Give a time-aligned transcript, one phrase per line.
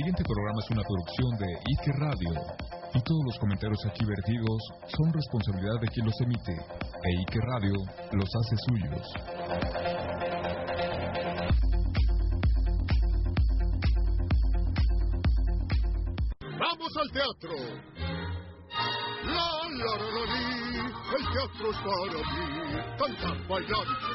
[0.00, 1.46] Siguiente programa es una producción de
[1.76, 2.32] Ike Radio
[2.94, 4.62] y todos los comentarios aquí vertidos
[4.96, 7.74] son responsabilidad de quien los emite e Ike Radio
[8.12, 9.12] los hace suyos.
[16.40, 17.52] ¡Vamos al teatro!
[19.26, 20.69] La, la,
[21.16, 22.22] el teatro es para mí.
[22.98, 23.48] Cantar, y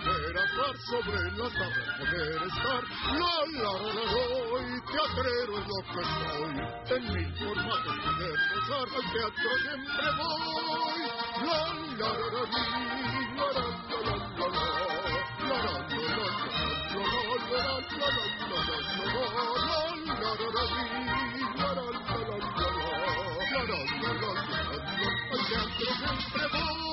[0.05, 2.83] poder actuar sobre las tablas, poder estar.
[3.11, 6.55] La, la, la, la, teatrero es lo que soy.
[6.95, 10.99] En mil formatos poder gozar, al teatro siempre voy.
[11.45, 11.59] La,
[11.97, 13.73] la, la, la, la, la, la,
[14.05, 14.75] la, la, la.
[26.41, 26.84] La,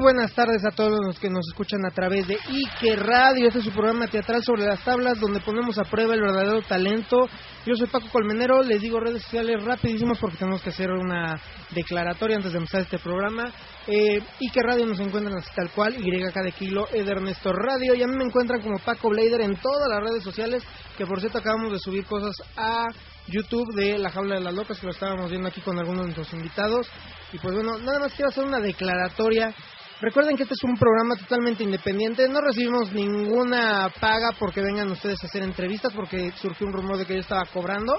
[0.00, 3.48] Buenas tardes a todos los que nos escuchan a través de Ike Radio.
[3.48, 7.28] Este es su programa teatral sobre las tablas donde ponemos a prueba el verdadero talento.
[7.66, 12.36] Yo soy Paco Colmenero, les digo redes sociales rapidísimas porque tenemos que hacer una declaratoria
[12.36, 13.52] antes de empezar este programa.
[13.88, 17.94] Eh, Ike Radio nos encuentran así tal cual, YK de kilo, Ed Ernesto Radio.
[17.94, 20.62] Y a mí me encuentran como Paco Blader en todas las redes sociales,
[20.96, 22.84] que por cierto acabamos de subir cosas a
[23.26, 26.14] YouTube de La Jaula de las Locas, que lo estábamos viendo aquí con algunos de
[26.14, 26.88] nuestros invitados.
[27.32, 29.54] Y pues bueno, nada más quiero hacer una declaratoria.
[30.00, 35.22] Recuerden que este es un programa totalmente independiente, no recibimos ninguna paga porque vengan ustedes
[35.22, 37.94] a hacer entrevistas, porque surgió un rumor de que yo estaba cobrando.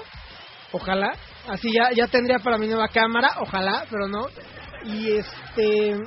[0.72, 1.12] Ojalá,
[1.48, 4.26] así ya, ya tendría para mi nueva cámara, ojalá, pero no.
[4.84, 5.98] Y este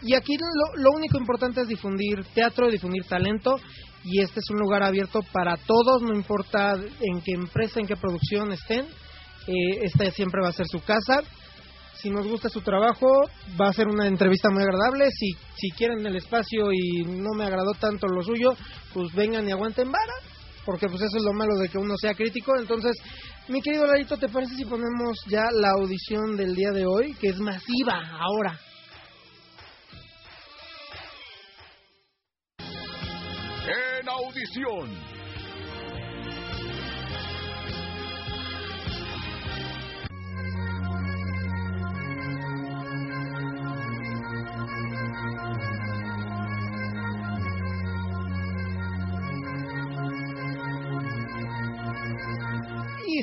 [0.00, 3.56] y aquí lo, lo único importante es difundir teatro, difundir talento
[4.04, 7.96] y este es un lugar abierto para todos, no importa en qué empresa, en qué
[7.96, 8.86] producción estén.
[9.46, 11.20] Eh, esta siempre va a ser su casa.
[12.00, 13.06] Si nos gusta su trabajo,
[13.60, 15.10] va a ser una entrevista muy agradable.
[15.10, 18.54] Si, si quieren el espacio y no me agradó tanto lo suyo,
[18.94, 20.12] pues vengan y aguanten vara.
[20.64, 22.52] Porque pues eso es lo malo de que uno sea crítico.
[22.56, 22.96] Entonces,
[23.48, 27.14] mi querido Larito, ¿te parece si ponemos ya la audición del día de hoy?
[27.14, 28.56] Que es masiva ahora.
[32.60, 35.17] En audición.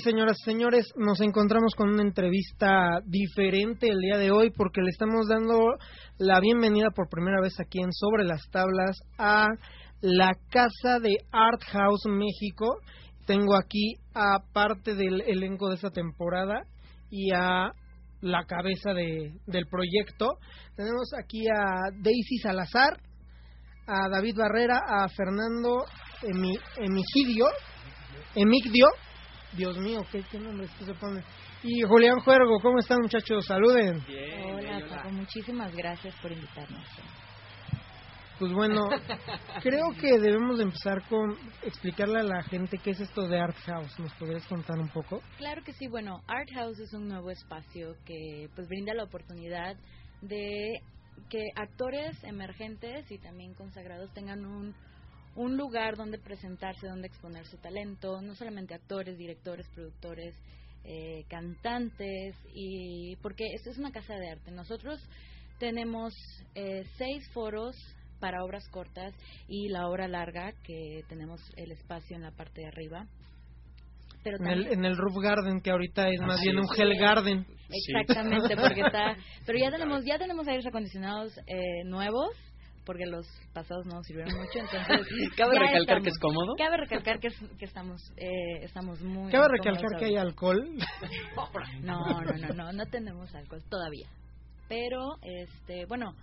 [0.06, 4.92] Señoras y señores, nos encontramos con una entrevista diferente el día de hoy porque le
[4.92, 5.60] estamos dando
[6.20, 9.48] la bienvenida por primera vez aquí en Sobre las Tablas a
[10.02, 12.78] la Casa de Art House México.
[13.26, 16.62] Tengo aquí a parte del elenco de esta temporada
[17.10, 17.72] y a
[18.22, 20.38] la cabeza de, del proyecto.
[20.76, 23.00] Tenemos aquí a Daisy Salazar,
[23.88, 25.84] a David Barrera, a Fernando
[26.22, 27.48] Emi, Emigidio,
[28.36, 28.86] Emigdio,
[29.56, 31.24] Dios mío, ¿qué, qué nombre se pone?
[31.64, 33.46] Y Julián Juergo, ¿cómo están muchachos?
[33.46, 34.04] Saluden.
[34.44, 36.86] Hola, Paco, muchísimas gracias por invitarnos.
[38.38, 38.90] Pues bueno,
[39.64, 43.56] creo que debemos de empezar con explicarle a la gente qué es esto de Art
[43.66, 43.98] House.
[43.98, 45.22] ¿Nos podrías contar un poco?
[45.38, 49.78] Claro que sí, bueno, Art House es un nuevo espacio que pues brinda la oportunidad
[50.22, 50.82] de
[51.30, 54.76] que actores emergentes y también consagrados tengan un,
[55.36, 60.34] un lugar donde presentarse, donde exponer su talento, no solamente actores, directores, productores,
[60.84, 64.52] eh, cantantes, y porque esto es una casa de arte.
[64.52, 65.00] Nosotros
[65.60, 66.14] tenemos
[66.54, 67.76] eh, seis foros
[68.20, 69.14] para obras cortas
[69.48, 73.08] y la obra larga, que tenemos el espacio en la parte de arriba.
[74.24, 76.80] Pero En el, también- en el Roof Garden, que ahorita es más bien un es.
[76.80, 77.46] Hell Garden.
[77.70, 79.16] Exactamente, porque está.
[79.46, 82.30] Pero ya tenemos ya tenemos aires acondicionados eh, nuevos
[82.86, 86.54] porque los pasados no sirvieron mucho, entonces cabe ya recalcar que es cómodo.
[86.58, 90.64] Cabe recalcar que, es- que estamos eh, estamos muy Cabe recalcar que hay alcohol.
[91.82, 94.08] No, no, no, no, no tenemos alcohol todavía.
[94.68, 96.16] Pero, este, bueno,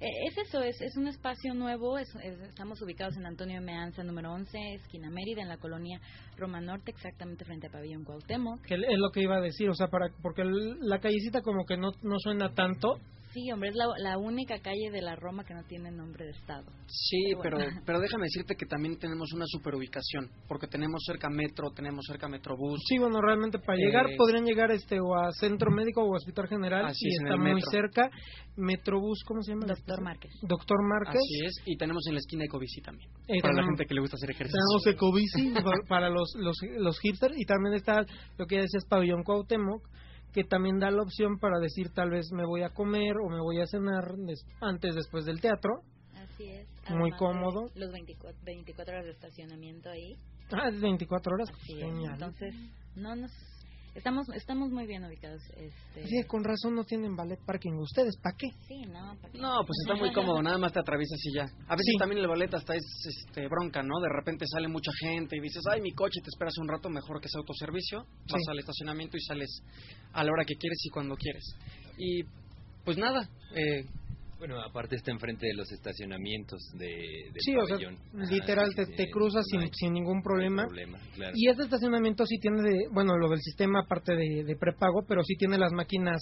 [0.00, 4.02] eh, es eso, es, es un espacio nuevo, es- es- estamos ubicados en Antonio Meanza,
[4.02, 6.00] número 11, esquina Mérida, en la colonia
[6.36, 8.62] Roma Norte, exactamente frente a Pabellón Cuauhtémoc.
[8.62, 11.64] que es lo que iba a decir, o sea, para porque el- la callecita como
[11.66, 12.98] que no, no suena tanto.
[13.32, 16.32] Sí, hombre, es la, la única calle de la Roma que no tiene nombre de
[16.32, 16.64] estado.
[16.88, 17.80] Sí, Pero pero, bueno.
[17.86, 22.28] pero déjame decirte que también tenemos una super ubicación, porque tenemos cerca metro, tenemos cerca
[22.28, 22.80] metrobús.
[22.88, 26.48] Sí, bueno, realmente para llegar podrían llegar este o a Centro Médico o a Hospital
[26.48, 28.10] General Así y es, está muy cerca.
[28.56, 29.66] Metrobús, ¿cómo se llama?
[29.66, 30.32] Doctor Márquez.
[30.42, 31.20] Doctor Márquez.
[31.20, 34.00] Así es, y tenemos en la esquina Ecobici también, Eh, para la gente que le
[34.00, 34.58] gusta hacer ejercicio.
[34.60, 38.04] Tenemos Ecobici pa- para los, los, los hipsters y también está
[38.38, 39.88] lo que ya decías Pabellón Cuauhtémoc
[40.32, 43.40] que también da la opción para decir tal vez me voy a comer o me
[43.40, 45.82] voy a cenar des- antes después del teatro.
[46.14, 46.66] Así es.
[46.90, 47.70] Muy cómodo.
[47.74, 50.16] Los 24, 24 horas de estacionamiento ahí.
[50.52, 51.48] Ah, es 24 horas.
[51.50, 51.86] Así es.
[52.12, 52.54] Entonces,
[52.96, 53.30] no nos...
[53.94, 55.42] Estamos, estamos muy bien ubicados.
[55.56, 58.46] Este, Sí, con razón no tienen ballet parking ustedes, ¿para qué?
[58.68, 59.38] Sí, no, ¿para qué?
[59.38, 61.42] No, pues está muy cómodo, nada más te atraviesas y ya.
[61.66, 61.98] A veces Sí.
[61.98, 63.98] también el ballet hasta es este, bronca, ¿no?
[64.00, 67.20] De repente sale mucha gente y dices, ay, mi coche, te esperas un rato, mejor
[67.20, 67.98] que sea autoservicio.
[68.30, 68.50] Vas Sí.
[68.50, 69.62] al estacionamiento y sales
[70.12, 71.44] a la hora que quieres y cuando quieres.
[71.98, 72.22] Y
[72.84, 73.84] pues nada, eh,
[74.40, 77.76] Bueno, aparte está enfrente de los estacionamientos de, del Sí, o sea,
[78.30, 80.64] literal te, cruzas no sin, hay- sin ningún no problema.
[80.64, 81.34] problema, claro.
[81.36, 85.22] Y este estacionamiento sí tiene, de, bueno, lo del sistema aparte de, de prepago, pero
[85.24, 86.18] sí tiene las máquinas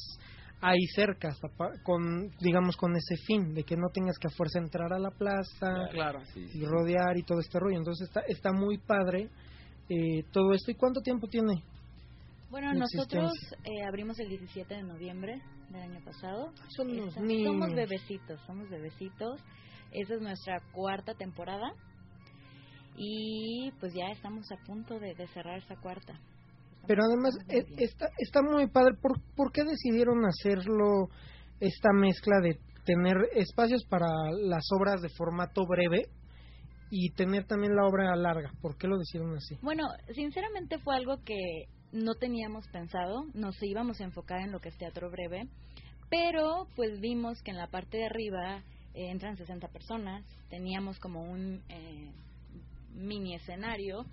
[0.61, 4.37] ahí cerca, hasta pa- con, digamos, con ese fin, de que no tengas que a
[4.37, 6.21] fuerza entrar a la plaza claro.
[6.35, 7.79] Sí, sí, y rodear y todo este rollo.
[7.79, 9.29] Entonces está, está muy padre
[9.89, 10.73] eh, todo esto.
[10.73, 11.63] ¿Y cuánto tiempo tiene?
[12.51, 13.33] Bueno, nosotros
[13.65, 16.53] eh, abrimos el 17 de noviembre del año pasado.
[17.09, 17.45] Esta- niños.
[17.53, 19.41] Somos bebecitos, somos bebecitos.
[19.93, 21.73] Esa es nuestra cuarta temporada.
[22.97, 26.13] Y pues ya estamos a punto de, de cerrar esa cuarta.
[26.15, 28.95] Estamos- Pero además eh, está, está muy padre.
[29.01, 31.09] ¿Por, ¿Por qué decidieron hacerlo,
[31.61, 34.07] esta mezcla de tener espacios para
[34.43, 36.07] las obras de formato breve
[36.91, 38.51] y tener también la obra larga?
[38.63, 39.57] ¿Por qué lo decidieron así?
[39.63, 39.85] Bueno,
[40.15, 41.37] sinceramente fue algo que
[41.93, 45.49] no teníamos pensado, nos íbamos a enfocar en lo que es teatro breve,
[46.11, 48.63] pero pues vimos que en la parte de arriba
[48.95, 52.11] eh, entran 60 personas, teníamos como un eh,
[52.95, 54.05] mini escenario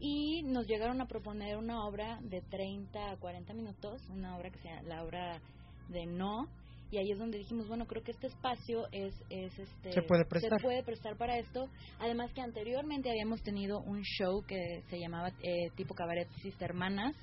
[0.00, 4.58] y nos llegaron a proponer una obra de 30 a 40 minutos, una obra que
[4.58, 5.40] se llama la obra
[5.88, 6.48] de No,
[6.94, 10.24] y ahí es donde dijimos, bueno, creo que este espacio es, es este, Se puede
[10.24, 10.62] prestar.
[10.62, 11.68] puede prestar para esto.
[11.98, 17.16] Además que anteriormente habíamos tenido un show que se llamaba eh, tipo cabaret Sister Hermanas.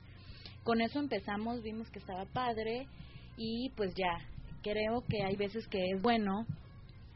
[0.63, 2.85] Con eso empezamos, vimos que estaba padre
[3.37, 4.17] y pues ya,
[4.61, 6.45] creo que hay veces que es bueno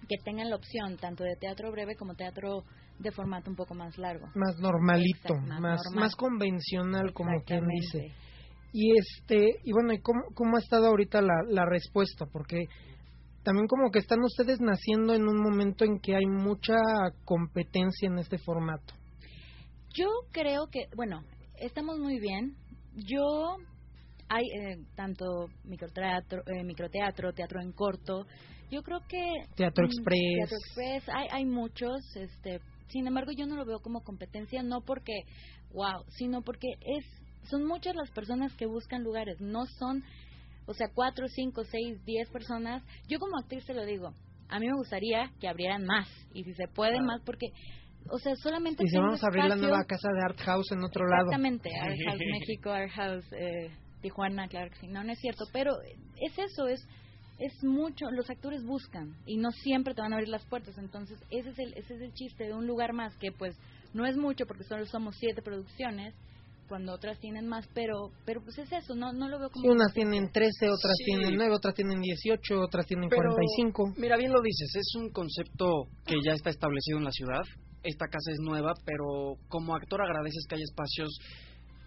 [0.08, 2.64] que tengan la opción tanto de teatro breve como teatro
[3.00, 4.28] de formato un poco más largo.
[4.34, 6.00] Más normalito, Exacto, más más, normal.
[6.06, 8.14] más convencional, como quien dice.
[8.78, 12.26] Y este y bueno, ¿y cómo, cómo ha estado ahorita la, la respuesta?
[12.26, 12.66] Porque
[13.42, 16.76] también como que están ustedes naciendo en un momento en que hay mucha
[17.24, 18.94] competencia en este formato.
[19.94, 21.22] Yo creo que, bueno,
[21.58, 22.58] estamos muy bien.
[22.96, 23.24] Yo
[24.28, 25.24] hay eh, tanto
[25.64, 28.26] microteatro, eh, microteatro, teatro en corto.
[28.70, 29.24] Yo creo que
[29.56, 30.36] Teatro mm, Express.
[30.38, 32.60] Teatro Express, hay hay muchos, este,
[32.90, 35.14] sin embargo yo no lo veo como competencia no porque
[35.72, 40.04] wow, sino porque es son muchas las personas que buscan lugares, no son
[40.68, 42.84] o sea, cuatro, cinco, seis, diez personas.
[43.08, 44.14] Yo como actriz te lo digo,
[44.50, 47.48] a mí me gustaría que abrieran más y si se puede más porque
[48.08, 50.84] o sea, solamente Y si vamos a abrir la nueva casa de Art House en
[50.84, 51.26] otro lado.
[51.26, 53.72] Exactamente, Art House México, Art House eh,
[54.02, 54.88] Tijuana, claro que sí.
[54.88, 55.72] No, no es cierto, pero
[56.16, 56.86] es eso, es
[57.38, 61.20] es mucho, los actores buscan y no siempre te van a abrir las puertas, entonces
[61.30, 63.58] ese es el ese es el chiste de un lugar más que pues
[63.94, 66.14] no es mucho porque solo somos siete producciones
[66.68, 69.70] cuando otras tienen más, pero pero pues es eso, no no lo veo como Sí,
[69.70, 71.06] unas tienen 13, otras Sí.
[71.06, 73.94] tienen 9, otras tienen 18, otras tienen Pero, 45.
[73.98, 77.44] Mira, bien lo dices, es un concepto que ya está establecido en la ciudad.
[77.84, 81.20] Esta casa es nueva, pero como actor agradeces que haya espacios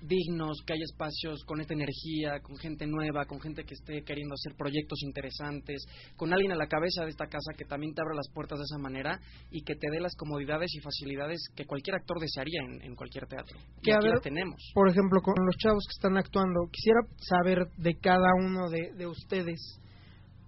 [0.02, 4.34] dignos, que haya espacios con esta energía, con gente nueva, con gente que esté queriendo
[4.34, 5.84] hacer proyectos interesantes,
[6.16, 8.64] con alguien a la cabeza de esta casa que también te abra las puertas de
[8.64, 12.82] esa manera y que te dé las comodidades y facilidades que cualquier actor desearía en,
[12.82, 13.58] en cualquier teatro.
[13.82, 14.60] Que a ver, tenemos.
[14.74, 19.06] Por ejemplo, con los chavos que están actuando, quisiera saber de cada uno de, de
[19.06, 19.80] ustedes,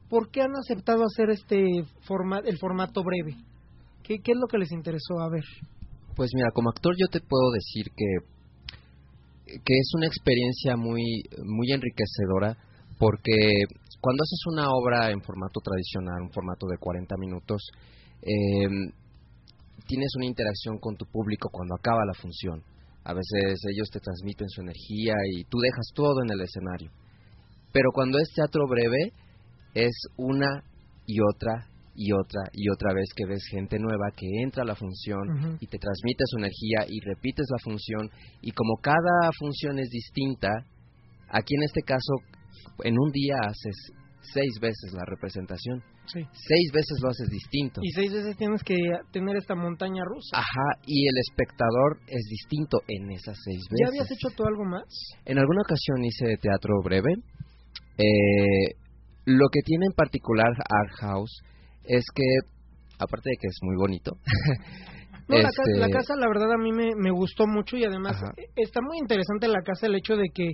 [0.08, 1.64] ¿por qué han aceptado hacer este
[2.06, 3.36] forma, el formato breve?
[4.02, 5.20] ¿Qué, ¿Qué es lo que les interesó?
[5.20, 5.44] A ver.
[6.16, 8.39] Pues mira, como actor yo te puedo decir que
[9.64, 12.56] que es una experiencia muy muy enriquecedora
[12.98, 13.64] porque
[14.00, 17.62] cuando haces una obra en formato tradicional, un formato de 40 minutos,
[18.22, 18.68] eh,
[19.86, 22.62] tienes una interacción con tu público cuando acaba la función.
[23.04, 26.90] A veces ellos te transmiten su energía y tú dejas todo en el escenario.
[27.72, 29.12] Pero cuando es teatro breve,
[29.74, 30.62] es una
[31.06, 34.74] y otra y otra y otra vez que ves gente nueva que entra a la
[34.74, 39.90] función y te transmite su energía y repites la función y como cada función es
[39.90, 40.48] distinta,
[41.28, 42.14] aquí en este caso
[42.84, 43.92] en un día haces
[44.22, 46.20] seis veces la representación, Sí.
[46.32, 47.80] seis veces lo haces distinto.
[47.84, 48.76] Y seis veces tienes que
[49.12, 50.38] tener esta montaña rusa.
[50.38, 53.78] Ajá, y el espectador es distinto en esas seis veces.
[53.80, 54.84] ¿Ya habías hecho tú algo más?
[55.24, 57.14] En alguna ocasión hice teatro breve.
[57.96, 58.74] Eh,
[59.26, 61.42] lo que tiene en particular Art House
[61.84, 62.24] es que,
[62.98, 64.16] aparte de que es muy bonito,
[65.30, 67.84] No, la, casa, este, la casa, la verdad, a mí me, me gustó mucho y
[67.84, 68.32] además Ajá.
[68.36, 70.52] eh, está muy interesante la casa el hecho de que,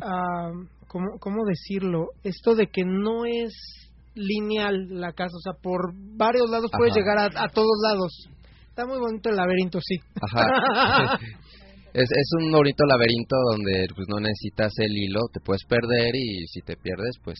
[0.00, 0.52] ah,
[0.86, 2.10] ¿cómo, ¿cómo decirlo?
[2.22, 3.52] Esto de que no es
[4.14, 8.28] lineal la casa, o sea, por varios lados puedes llegar a, a todos lados.
[8.68, 9.96] Está muy bonito el laberinto, sí.
[10.20, 11.18] Ajá.
[11.92, 16.46] es, es un bonito laberinto donde pues, no necesitas el hilo, te puedes perder y
[16.46, 17.38] si te pierdes, pues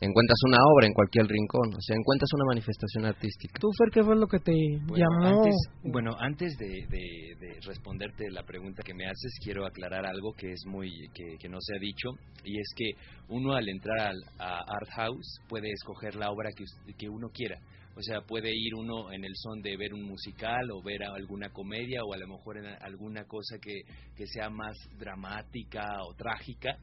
[0.00, 3.58] encuentras una obra en cualquier rincón, o sea, encuentras una manifestación artística.
[3.60, 4.52] ¿Tú, Fer, qué fue lo que te
[4.86, 5.38] Bueno, llamó?
[5.40, 10.32] Antes, bueno, antes de, de- de responderte la pregunta que me haces, quiero aclarar algo
[10.32, 12.10] que es muy que, que no se ha dicho
[12.44, 12.90] y es que
[13.28, 16.64] uno al entrar al, a Art House puede escoger la obra que,
[16.98, 17.58] que uno quiera.
[17.98, 21.48] O sea, puede ir uno en el son de ver un musical o ver alguna
[21.48, 23.80] comedia o a lo mejor en alguna cosa que,
[24.14, 26.76] que sea más dramática o trágica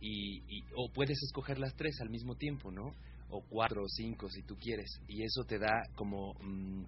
[0.00, 2.94] y, y- o puedes escoger las tres al mismo tiempo, ¿no?
[3.28, 6.84] O cuatro o cinco si tú quieres y eso te da como mm,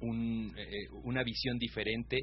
[0.00, 2.18] un, eh, una visión diferente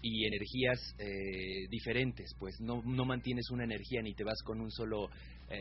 [0.00, 4.70] y energías eh, diferentes, pues no, no mantienes una energía ni te vas con un
[4.70, 5.10] solo,
[5.48, 5.58] eh,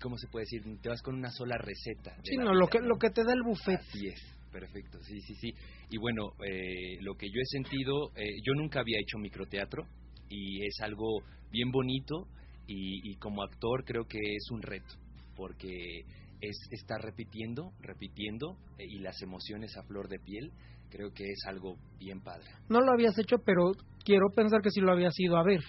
[0.00, 0.62] ¿cómo se puede decir?
[0.82, 2.14] Te vas con una sola receta.
[2.22, 3.78] Sí, no, lo que, lo que te da el buffet.
[3.80, 4.20] Así es,
[4.52, 5.54] perfecto, sí, sí, sí.
[5.88, 9.86] Y bueno, eh, lo que yo he sentido, eh, yo nunca había hecho microteatro
[10.28, 12.28] y es algo bien bonito
[12.70, 14.94] y, y como actor creo que es un reto
[15.36, 16.04] porque
[16.40, 20.52] es estar repitiendo, repitiendo eh, y las emociones a flor de piel,
[20.90, 22.46] creo que es algo bien padre.
[22.68, 23.72] No lo habías hecho, pero
[24.04, 25.60] quiero pensar que sí lo habías ido a ver.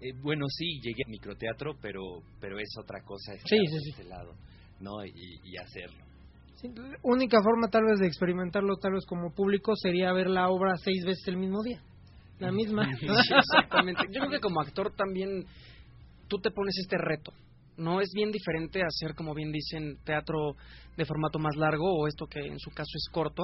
[0.00, 2.02] Eh, bueno, sí, llegué a microteatro, pero
[2.40, 4.34] pero es otra cosa estar Sí, sí, este lado,
[4.80, 5.04] ¿no?
[5.04, 6.04] Y, y hacerlo.
[7.02, 11.04] Única forma tal vez de experimentarlo tal vez como público sería ver la obra seis
[11.04, 11.82] veces el mismo día.
[12.38, 12.88] La misma.
[12.98, 14.02] Sí, exactamente.
[14.10, 15.44] Yo creo que como actor también
[16.32, 17.30] tú te pones este reto.
[17.76, 20.56] No es bien diferente hacer, como bien dicen, teatro
[20.96, 23.42] de formato más largo o esto que en su caso es corto.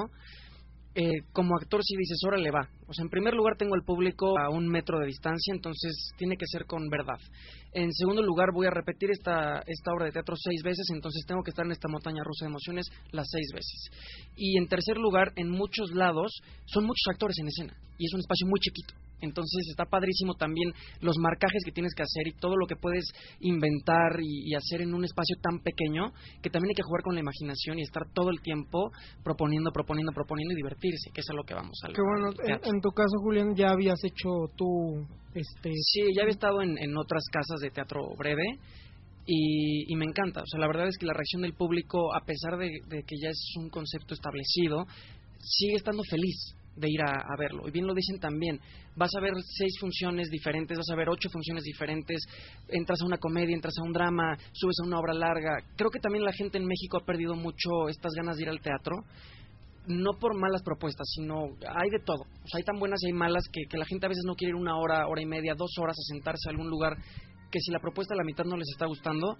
[0.94, 2.66] Eh, como actor si dices, órale va.
[2.86, 6.36] O sea, en primer lugar tengo el público a un metro de distancia, entonces tiene
[6.38, 7.20] que ser con verdad.
[7.74, 11.42] En segundo lugar voy a repetir esta, esta obra de teatro seis veces, entonces tengo
[11.42, 13.90] que estar en esta montaña rusa de emociones las seis veces.
[14.34, 16.32] Y en tercer lugar, en muchos lados
[16.64, 18.94] son muchos actores en escena y es un espacio muy chiquito.
[19.20, 23.04] Entonces está padrísimo también los marcajes que tienes que hacer y todo lo que puedes
[23.40, 27.14] inventar y, y hacer en un espacio tan pequeño que también hay que jugar con
[27.14, 28.90] la imaginación y estar todo el tiempo
[29.24, 32.34] proponiendo, proponiendo, proponiendo y divertirse, que es a lo que vamos a Qué bueno.
[32.44, 35.70] En, en tu caso, Julián, ya habías hecho tú, este...
[35.74, 38.58] Sí, ya había estado en, en otras casas de teatro breve
[39.26, 40.42] y, y me encanta.
[40.42, 43.16] O sea, la verdad es que la reacción del público, a pesar de, de que
[43.20, 44.86] ya es un concepto establecido,
[45.38, 47.66] sigue estando feliz de ir a, verlo.
[47.66, 48.60] Y bien lo dicen también,
[48.96, 52.22] vas a ver seis funciones diferentes, vas a ver ocho funciones diferentes,
[52.68, 55.58] entras a una comedia, entras a un drama, subes a una obra larga.
[55.76, 58.60] Creo que también la gente en México ha perdido mucho estas ganas de ir al
[58.60, 58.96] teatro
[59.86, 62.20] no por malas propuestas, sino hay de todo.
[62.20, 64.34] O sea, hay tan buenas y hay malas que, que la gente a veces no
[64.34, 66.94] quiere ir una hora, hora y media, dos horas a sentarse a algún lugar
[67.50, 69.38] que si la propuesta a la mitad no les está gustando,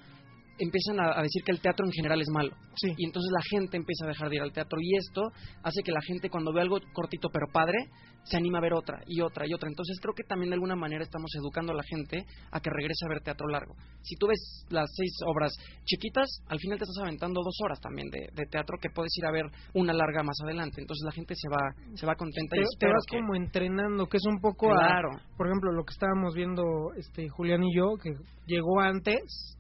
[0.58, 2.50] empiezan a, a decir que el teatro en general es malo.
[2.96, 4.78] Y entonces la gente empieza a dejar de ir al teatro.
[4.80, 5.22] Y esto
[5.62, 7.78] hace que la gente cuando ve algo cortito pero padre,
[8.24, 9.68] se anima a ver otra y otra y otra.
[9.68, 13.06] Entonces creo que también de alguna manera estamos educando a la gente a que regrese
[13.06, 13.74] a ver teatro largo.
[14.02, 15.52] Si tú ves las seis obras
[15.84, 19.24] chiquitas, al final te estás aventando dos horas también de, de teatro que puedes ir
[19.26, 20.80] a ver una larga más adelante.
[20.80, 23.34] Entonces la gente se va, se va contenta te, y te espero vas que- como
[23.34, 25.08] entrenando, que es un poco a- Claro.
[25.36, 26.62] por ejemplo, lo que estábamos viendo
[26.96, 28.10] este Julián y yo, que
[28.46, 29.56] llegó antes,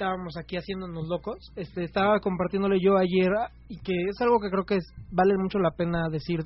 [0.00, 4.48] estábamos aquí haciéndonos locos, este estaba compartiéndole yo ayer ah, y que es algo que
[4.48, 6.40] creo que es- vale mucho la pena decir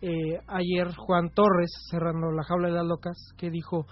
[0.00, 3.86] eh, ayer Juan Torres cerrando la jaula de las locas que dijo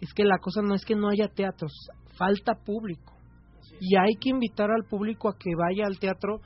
[0.00, 1.72] es que la cosa no es que no haya teatros,
[2.16, 3.12] falta público.
[3.80, 6.38] Y hay que invitar al público a que vaya al teatro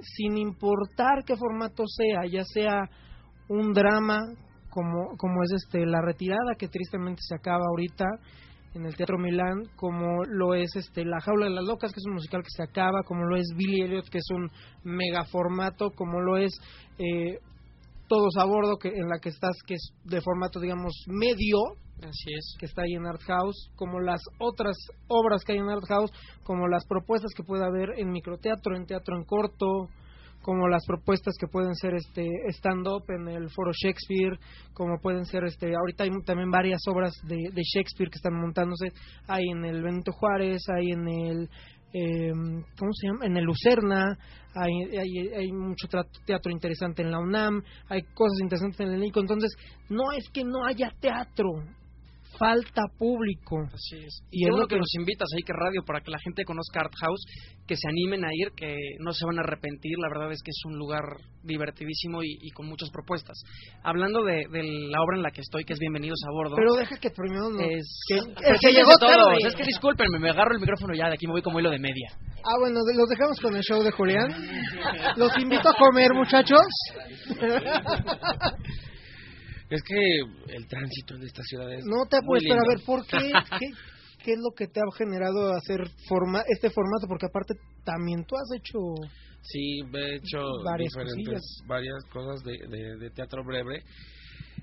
[0.00, 2.88] sin importar qué formato sea, ya sea
[3.48, 4.18] un drama
[4.70, 8.06] como, como es este La Retirada, que tristemente se acaba ahorita,
[8.74, 12.06] en el Teatro Milán, como lo es este La Jaula de las Locas, que es
[12.06, 14.50] un musical que se acaba, como lo es Billy Elliot, que es un
[14.82, 16.52] mega formato, como lo es
[16.98, 17.38] eh,
[18.08, 21.58] Todos a Bordo, que en la que estás, que es de formato, digamos, medio,
[22.02, 22.56] Así es.
[22.58, 24.76] que está ahí en Art House, como las otras
[25.08, 26.10] obras que hay en Art House,
[26.42, 29.88] como las propuestas que puede haber en microteatro, en teatro en corto,
[30.44, 34.38] como las propuestas que pueden ser este stand up en el Foro Shakespeare,
[34.74, 38.92] como pueden ser este ahorita hay también varias obras de, de Shakespeare que están montándose,
[39.26, 41.50] hay en el Benito Juárez, hay en el
[41.94, 42.32] eh,
[42.78, 43.24] ¿cómo se llama?
[43.24, 44.18] En el Lucerna,
[44.54, 45.88] hay, hay, hay mucho
[46.26, 49.50] teatro interesante en la UNAM, hay cosas interesantes en el NICO, entonces
[49.88, 51.48] no es que no haya teatro,
[52.38, 53.56] falta público.
[53.72, 54.22] Así es.
[54.30, 56.44] Y es es lo que que- nos invitas ahí que radio para que la gente
[56.44, 57.22] conozca Art House,
[57.66, 59.96] que se animen a ir, que no se van a arrepentir.
[59.98, 61.02] La verdad es que es un lugar
[61.42, 63.36] divertidísimo y, y con muchas propuestas.
[63.82, 66.56] Hablando de, de la obra en la que estoy, que es Bienvenidos a Bordo.
[66.56, 67.60] Pero deja que primero no.
[67.60, 68.16] es que-
[68.60, 69.12] que llegó todos.
[69.12, 69.38] tarde.
[69.48, 71.78] Es que discúlpenme, me agarro el micrófono ya, de aquí me voy como hilo de
[71.78, 72.10] media.
[72.46, 74.28] Ah, bueno, de- los dejamos con el show de Julián.
[75.16, 76.60] Los invito a comer, muchachos.
[79.74, 83.18] Es que el tránsito en esta ciudad es No te pero a ver, ¿por qué?
[83.58, 83.66] ¿Qué,
[84.24, 87.06] qué es lo que te ha generado hacer forma, este formato?
[87.08, 87.54] Porque aparte
[87.84, 88.78] también tú has hecho...
[89.42, 91.42] Sí, he hecho Varias diferentes, cosillas.
[91.66, 93.82] varias cosas de, de- de teatro breve.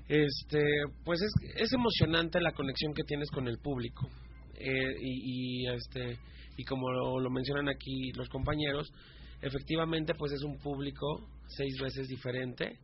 [0.08, 0.60] Este,
[1.04, 4.08] pues es, es emocionante la conexión que tienes con el público.
[4.54, 6.18] Eh, y, y, este
[6.56, 8.88] y como lo, lo mencionan aquí los compañeros,
[9.40, 11.06] efectivamente pues es un público
[11.46, 12.78] seis veces diferente.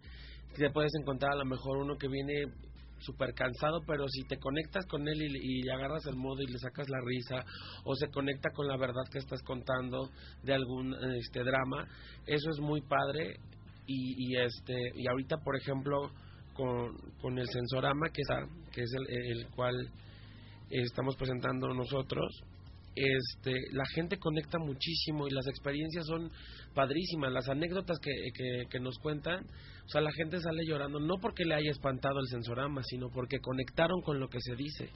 [0.56, 2.44] Te puedes encontrar a lo mejor uno que viene
[3.00, 6.88] súper cansado, pero si te conectas con él y, agarras el modo y le sacas
[6.88, 7.44] la risa,
[7.84, 10.10] o se conecta con la verdad que estás contando
[10.42, 11.86] de algún este drama,
[12.26, 13.36] eso es muy padre.
[13.90, 16.10] Y, y este y ahorita, por ejemplo,
[16.52, 18.40] con, con el Sensorama, que, está,
[18.70, 19.74] que es el, el cual
[20.68, 22.42] estamos presentando nosotros,
[22.94, 26.30] este, la gente conecta muchísimo y las experiencias son
[26.74, 29.44] padrísimas, las anécdotas que, que, que nos cuentan,
[29.86, 33.38] o sea, la gente sale llorando, no porque le haya espantado el sensorama, sino porque
[33.40, 34.90] conectaron con lo que se dice.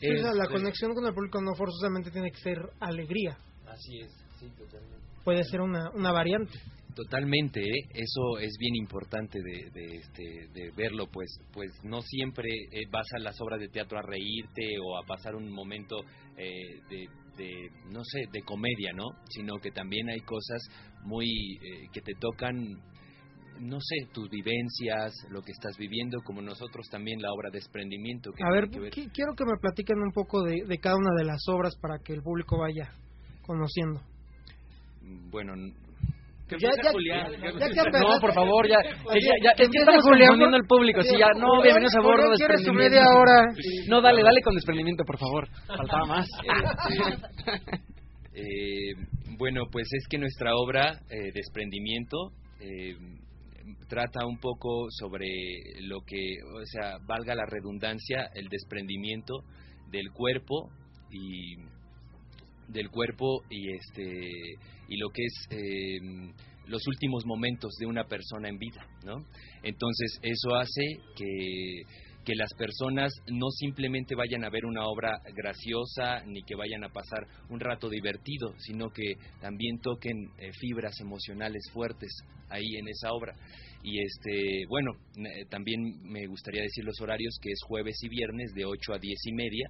[0.00, 3.36] Sí, o sea, la Este, conexión con el público no forzosamente tiene que ser alegría.
[3.66, 5.04] Así es, sí, totalmente.
[5.24, 6.58] Puede ser una, una variante.
[6.94, 7.88] Totalmente, ¿eh?
[7.92, 13.06] eso es bien importante de, de, este, de verlo, pues, pues no siempre eh, vas
[13.16, 15.96] a las obras de teatro a reírte o a pasar un momento
[16.36, 19.06] eh, de, de, no sé, de comedia, ¿no?
[19.28, 20.62] Sino que también hay cosas
[21.02, 22.56] muy eh, que te tocan,
[23.60, 28.30] no sé, tus vivencias, lo que estás viviendo, como nosotros también la obra Desprendimiento.
[28.32, 31.10] Que A ver, que qui- quiero que me platiquen un poco de, de cada una
[31.16, 32.92] de las obras para que el público vaya
[33.46, 34.00] conociendo.
[35.30, 35.52] Bueno,
[36.50, 38.76] Ya- ya- ya que empezaste- No, por favor, ya.
[38.82, 41.00] Que ya, ya- es que estamos Julián, confundiendo al público.
[41.02, 42.22] Sí, ya, no, Julián, bienvenidos a bordo.
[42.22, 43.46] Julián, ¿quieres tu media hora?
[43.88, 45.48] No, dale, dale con desprendimiento, por favor.
[45.66, 46.28] Faltaba más.
[48.36, 48.92] Eh,
[49.38, 52.94] bueno, pues es que nuestra obra, eh, Desprendimiento, eh,
[53.88, 55.28] trata un poco sobre
[55.82, 59.34] lo que, o sea, valga la redundancia, el desprendimiento
[59.90, 60.68] del cuerpo
[61.10, 61.56] y
[62.68, 64.30] del cuerpo y este
[64.88, 65.98] y lo que es eh,
[66.66, 69.24] los últimos momentos de una persona en vida, ¿no?
[69.62, 70.82] Entonces eso hace
[71.16, 71.82] que
[72.24, 76.88] que las personas no simplemente vayan a ver una obra graciosa ni que vayan a
[76.88, 82.10] pasar un rato divertido, sino que también toquen eh, fibras emocionales fuertes
[82.48, 83.34] ahí en esa obra.
[83.82, 88.52] Y este, bueno, eh, también me gustaría decir los horarios que es jueves y viernes
[88.54, 89.68] de 8 a 10 y media,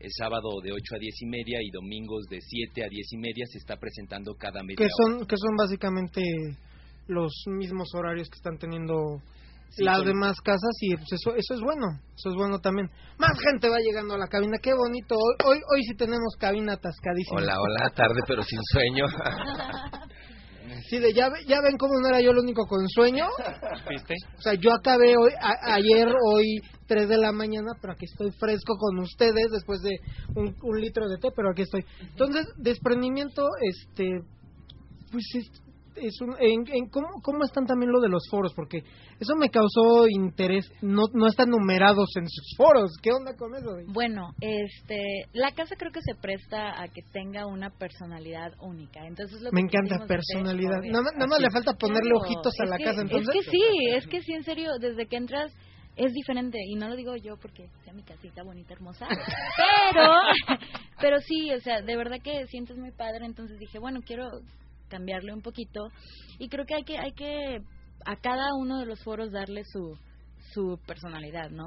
[0.00, 3.16] eh, sábado de 8 a 10 y media y domingos de 7 a 10 y
[3.18, 4.92] media se está presentando cada media Que hora.
[5.18, 6.22] son, que son básicamente
[7.06, 8.94] los mismos horarios que están teniendo
[9.72, 11.86] Sí, las son- demás casas y pues eso eso es bueno,
[12.16, 12.88] eso es bueno también.
[13.18, 15.14] Más gente va llegando a la cabina, qué bonito.
[15.14, 17.38] Hoy hoy, hoy sí tenemos cabina atascadísima.
[17.40, 19.04] Hola, hola, tarde pero sin sueño.
[20.90, 23.26] Sí, de ya, ya ven cómo no era yo el único con sueño.
[23.88, 24.14] ¿Viste?
[24.36, 28.32] O sea, yo acabé hoy, a- ayer, hoy, 3 de la mañana, pero aquí estoy
[28.32, 29.92] fresco con ustedes después de
[30.34, 31.84] un, un litro de té, pero aquí estoy.
[32.00, 34.18] Entonces, desprendimiento, este,
[35.12, 35.24] pues
[36.06, 38.78] es, un, en, en cómo, cómo están también lo de los foros, porque
[39.18, 40.70] eso me causó interés.
[40.82, 42.90] No, no están numerados en sus foros.
[43.02, 43.70] ¿Qué onda con eso?
[43.92, 49.06] Bueno, este, la casa creo que se presta a que tenga una personalidad única.
[49.06, 50.80] Entonces lo que Me encanta personalidad.
[50.82, 53.34] Nada, nada más le falta ponerle Claro, ojitos a la que- casa, entonces.
[53.34, 53.62] Es que sí,
[53.96, 55.52] es que sí, en serio, desde que entras
[55.96, 59.06] es diferente y no lo digo yo porque sea mi casita bonita, hermosa,
[59.92, 60.10] pero,
[61.00, 64.30] pero sí, o sea, de verdad que sientes muy padre, entonces dije, bueno, quiero
[64.90, 65.88] cambiarle un poquito
[66.38, 67.60] y creo que hay que, hay que
[68.04, 69.96] a cada uno de los foros darle su
[70.52, 71.66] su personalidad, ¿no?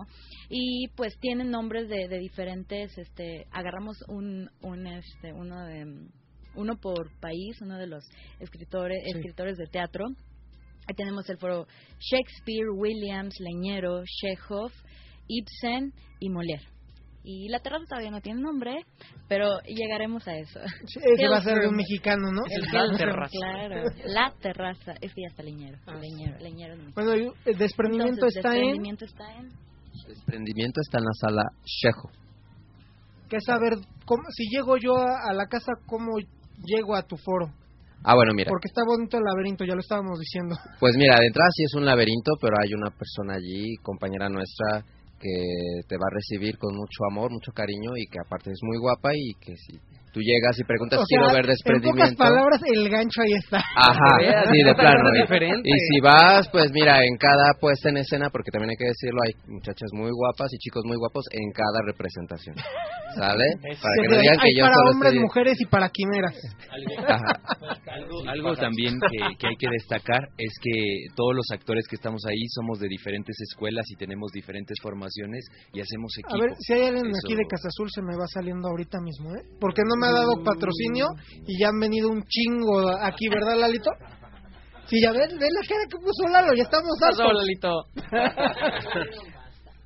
[0.49, 5.85] Y pues tienen nombres de, de diferentes, este, agarramos un, un, este, uno de,
[6.55, 8.03] uno por país, uno de los
[8.39, 9.11] escritores, Sí.
[9.17, 10.05] escritores de teatro.
[10.87, 11.65] Ahí tenemos el foro
[11.99, 14.71] Shakespeare, Williams, Leñero, Chekhov,
[15.27, 16.67] Ibsen y Molière.
[17.23, 18.75] Y la terraza todavía no tiene nombre,
[19.29, 20.59] pero llegaremos a eso.
[20.59, 22.41] Ese va a ser de un mexicano, ¿no?
[22.49, 23.31] El La terraza.
[23.31, 24.91] Claro, la terraza.
[25.01, 25.77] Es que ya está Leñero.
[26.01, 29.49] Leñero, Leñero es mi- Bueno, el desprendimiento Entonces, está desprendimiento está en...
[30.07, 32.09] Desprendimiento está en la sala Shejo.
[32.09, 33.73] en que saber
[34.05, 36.17] cómo, si llego yo a, a la casa, cómo
[36.65, 37.47] llego a tu foro.
[38.03, 38.49] Ah, bueno, mira.
[38.49, 40.55] Porque está bonito el laberinto, ya lo estábamos diciendo.
[40.79, 44.83] Pues mira, de entrada sí es un laberinto, pero hay una persona allí, compañera nuestra,
[45.23, 48.77] que te va a recibir con mucho amor, mucho cariño y que aparte es muy
[48.77, 49.79] guapa y que si
[50.13, 52.17] tú llegas y preguntas O quiero sea, ver En pocas desprendimiento.
[52.23, 53.57] palabras, el gancho ahí está.
[53.57, 55.09] Ajá, sí, de plano.
[55.63, 59.19] Y- si vas, pues mira, en cada puesta en escena, porque también hay que decirlo,
[59.25, 62.55] hay muchachas muy guapas y chicos muy guapos en cada representación.
[63.15, 63.43] ¿Sale?
[63.81, 66.35] Para que no digan hay que yo para solo hombres, estoy- mujeres y para quimeras.
[67.07, 67.41] Ajá.
[67.93, 72.21] Algo, algo también que, que hay que destacar es que todos los actores que estamos
[72.27, 76.35] ahí somos de diferentes escuelas y tenemos diferentes formaciones y hacemos equipo.
[76.35, 78.97] A ver, si hay alguien Eso- aquí de Casa Azul, se me va saliendo ahorita
[79.01, 79.41] mismo, ¿eh?
[79.59, 81.07] Porque no me ha dado patrocinio
[81.47, 83.91] y ya han venido un chingo aquí, ¿verdad, Lalito?
[84.85, 87.41] Sí, ya ven, ve la cara que puso Lalo, ya estamos Pasó, hartos.
[87.41, 87.85] Lalito.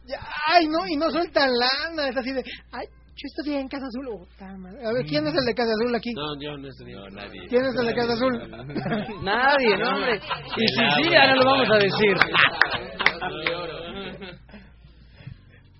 [0.08, 0.16] Ya,
[0.48, 4.08] ay, no, y no sueltan lana, es así de, ay, yo estudié en Casa Azul.
[4.08, 6.14] oh, a ver, ¿quién es el de Casa Azul aquí?
[6.14, 6.94] No, yo no estoy.
[6.94, 7.42] No, nadie.
[7.50, 8.34] ¿Quién es el de Casa Azul?
[9.24, 10.22] Nadie, no, hombre.
[10.56, 12.16] Y si sí, ahora lo vamos a decir.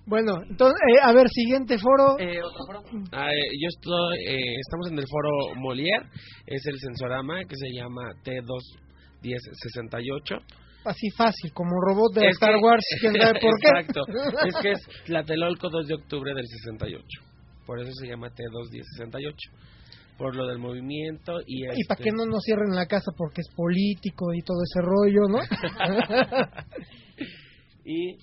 [0.08, 2.18] Bueno, entonces, eh, a ver, siguiente foro.
[2.18, 2.80] Eh, ¿otro foro?
[3.12, 6.08] Ah, eh, yo estoy, eh, estamos en el foro Molière,
[6.46, 8.02] es el sensorama que se llama
[9.22, 10.40] T21068.
[10.84, 13.68] Así fácil, como robot de Es Star que- Wars, quién sabe por qué.
[13.68, 14.00] Exacto,
[14.46, 17.04] es que es Tlatelolco 2 de octubre del 68,
[17.66, 19.34] por eso se llama T21068,
[20.16, 21.64] por lo del movimiento y...
[21.64, 24.80] Y para este- que no nos cierren la casa porque es político y todo ese
[24.80, 25.38] rollo, ¿no?
[27.84, 28.16] y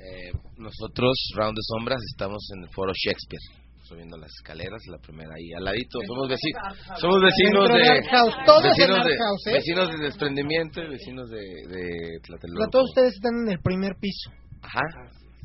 [0.00, 3.40] Eh, nosotros, Round de Sombras, estamos en el foro Shakespeare,
[3.84, 6.00] subiendo las escaleras, la primera ahí al ladito.
[6.06, 6.52] Somos, veci-
[7.00, 9.10] somos vecinos de, vecinos, de
[9.50, 9.54] ¿eh?
[9.54, 12.58] vecinos de desprendimiento y vecinos de, de Tlatelolco.
[12.60, 14.30] Pero todos ustedes están en el primer piso.
[14.62, 14.82] Ajá,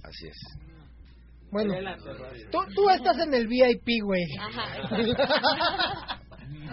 [0.03, 0.37] así es.
[1.51, 1.73] Bueno,
[2.51, 4.23] tú, tú estás en el VIP, güey.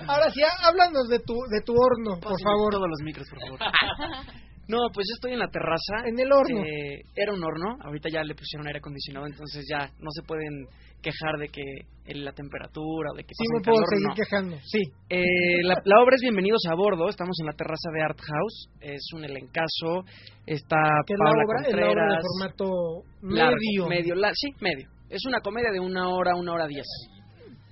[0.08, 2.72] Ahora sí, há- háblanos de tu, de tu horno, por favor.
[2.72, 3.58] Todos los micros, por favor.
[4.70, 6.06] No, pues yo estoy en la terraza.
[6.06, 6.62] En el horno.
[6.62, 10.66] Eh, era un horno, ahorita ya le pusieron aire acondicionado, entonces ya no se pueden
[11.02, 11.62] quejar de que
[12.14, 14.14] la temperatura o de que Sí, me puedo calor, seguir no.
[14.14, 14.82] quejando, sí.
[15.08, 18.68] Eh, la, la obra es Bienvenidos a Bordo, estamos en la terraza de Art House,
[18.80, 20.04] es un elencazo,
[20.46, 22.70] está Que es la Paula obra, es la obra de Contreras, formato
[23.22, 23.86] largo, medio.
[23.88, 24.88] medio, la- sí, medio.
[25.08, 26.86] Es una comedia de una hora, una hora diez.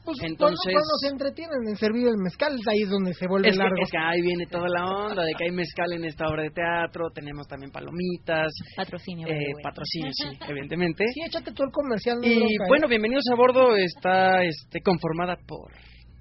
[0.09, 3.49] Pues Entonces- cuando, cuando se entretienen en servir el mezcal, ahí es donde se vuelve
[3.51, 3.77] Es que, largo.
[3.83, 6.51] es que ahí viene toda la onda de que hay mezcal en esta obra de
[6.51, 9.29] teatro, tenemos también palomitas, Patrocinio.
[9.29, 11.05] eh, patrocinio, sí, evidentemente.
[11.13, 12.17] Sí, échate tú el comercial.
[12.21, 12.57] no Y ¿eh?
[12.69, 13.77] bueno, bienvenidos a bordo.
[13.77, 15.71] Está este, conformada por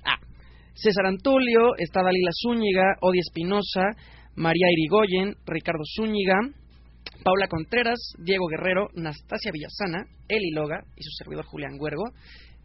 [0.04, 0.19] ah,
[0.76, 3.84] César Antulio, está Dalila Zúñiga, Odi Espinosa,
[4.36, 6.36] María Irigoyen, Ricardo Zúñiga,
[7.23, 12.04] Paula Contreras, Diego Guerrero, Nastasia Villasana, Eli Loga y su servidor Julián Huergo.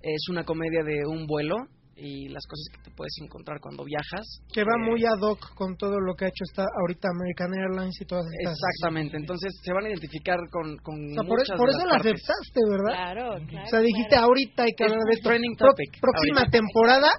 [0.03, 1.57] Es una comedia de un vuelo
[1.95, 4.25] y las cosas que te puedes encontrar cuando viajas.
[4.53, 7.53] Que va Eh, muy ad hoc con todo lo que ha hecho esta ahorita American
[7.55, 8.57] Airlines y todas estas.
[8.59, 11.85] Exactamente, entonces se van a identificar con, con O sea, por, muchas por de eso
[11.85, 12.13] las la partes.
[12.15, 12.93] aceptaste, ¿verdad?
[12.97, 13.67] Claro, claro.
[13.67, 14.27] O sea, dijiste claro.
[14.27, 16.59] ahorita hay que hablar de trending topic, próxima ahorita.
[16.59, 17.11] temporada,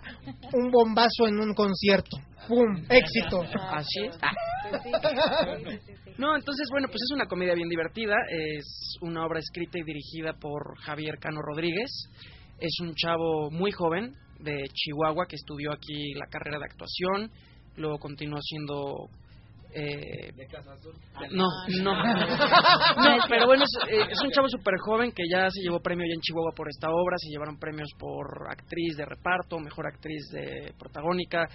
[0.54, 2.17] un bombazo en un concierto.
[2.50, 2.67] ¡Pum!
[2.89, 3.39] Éxito.
[3.72, 4.15] Así es.
[4.17, 6.12] Sí, sí, sí, sí.
[6.17, 8.15] No, entonces, bueno, pues es una comedia bien divertida.
[8.30, 12.10] Es una obra escrita y dirigida por Javier Cano Rodríguez.
[12.63, 17.30] Es un chavo muy joven de Chihuahua que estudió aquí la carrera de actuación.
[17.76, 19.10] Luego continuó haciendo.
[19.76, 20.32] Eh,
[21.32, 21.45] no,
[21.82, 21.93] no.
[23.04, 26.06] No, pero bueno, es, eh, es un chavo súper joven que ya se llevó premio
[26.08, 27.17] ya en Chihuahua por esta obra.
[27.17, 31.45] Se llevaron premios por actriz de reparto, mejor actriz de protagónica.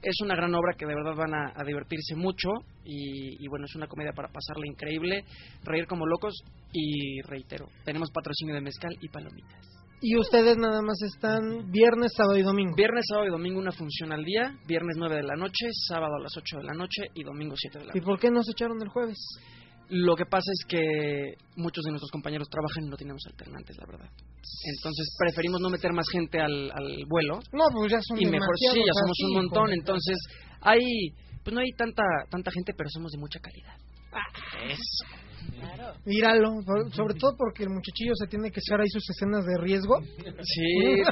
[0.00, 2.48] Es una gran obra que de verdad van a, a divertirse mucho
[2.84, 5.24] y, y bueno, es una comedia para pasarla increíble,
[5.62, 6.34] reír como locos
[6.72, 9.73] y reitero, tenemos patrocinio de mezcal y palomitas.
[10.06, 12.76] Y ustedes nada más están viernes, sábado y domingo.
[12.76, 16.22] Viernes, sábado y domingo una función al día, viernes 9 de la noche, sábado a
[16.22, 18.04] las 8 de la noche y domingo 7 de la ¿Y noche.
[18.04, 19.16] por qué nos echaron el jueves?
[19.88, 23.86] Lo que pasa es que muchos de nuestros compañeros trabajan y no tenemos alternantes, la
[23.86, 24.10] verdad.
[24.76, 28.58] Entonces preferimos no meter más gente al, al vuelo No, pues ya son y mejor
[28.58, 29.72] sí, ya somos así, un montón.
[29.72, 30.18] Entonces,
[30.60, 30.84] hay
[31.42, 33.76] pues no hay tanta tanta gente, pero somos de mucha calidad.
[34.68, 35.23] Eso.
[36.04, 39.56] Míralo, por- sobre todo porque el muchachillo se tiene que echar ahí sus escenas de
[39.58, 39.98] riesgo.
[40.42, 41.02] Sí,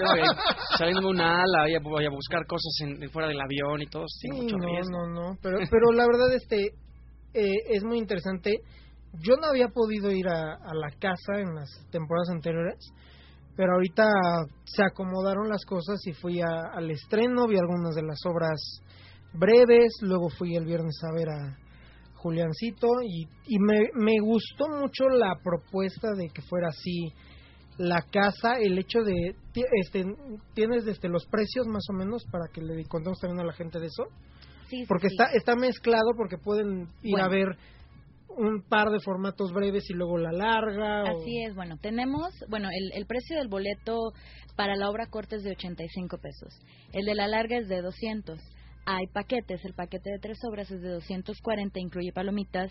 [0.79, 4.43] saliendo un ala, voy a, buscar cosas en, fuera del avión y todo, sí, Sí,
[4.43, 4.91] mucho no, riesgo.
[4.91, 6.75] no, no, pero, pero la verdad este
[7.35, 8.61] eh, es muy interesante.
[9.21, 12.77] Yo no había podido ir a, a la casa en las temporadas anteriores,
[13.57, 14.05] pero ahorita
[14.65, 18.61] se acomodaron las cosas y fui a- al estreno, vi algunas de las obras
[19.35, 21.59] breves, luego fui el viernes a ver a
[22.23, 27.13] Juliancito y, y me, me gustó mucho la propuesta de que fuera así
[27.79, 29.35] la casa, el hecho de,
[29.83, 30.05] este,
[30.55, 33.81] tienes este, los precios más o menos para que le contemos también a la gente
[33.81, 34.05] de eso.
[34.69, 35.15] Sí, Porque sí.
[35.19, 37.25] está está mezclado porque pueden ir Bueno.
[37.27, 37.47] a ver
[38.37, 41.03] un par de formatos breves y luego la larga.
[41.05, 43.99] o- Así es, bueno, tenemos, bueno, el, el precio del boleto
[44.57, 46.55] para la obra corta es de 85 pesos,
[46.93, 48.39] el de la larga es de 200.
[48.85, 52.71] Hay paquetes, el paquete de tres obras es de 240, incluye palomitas.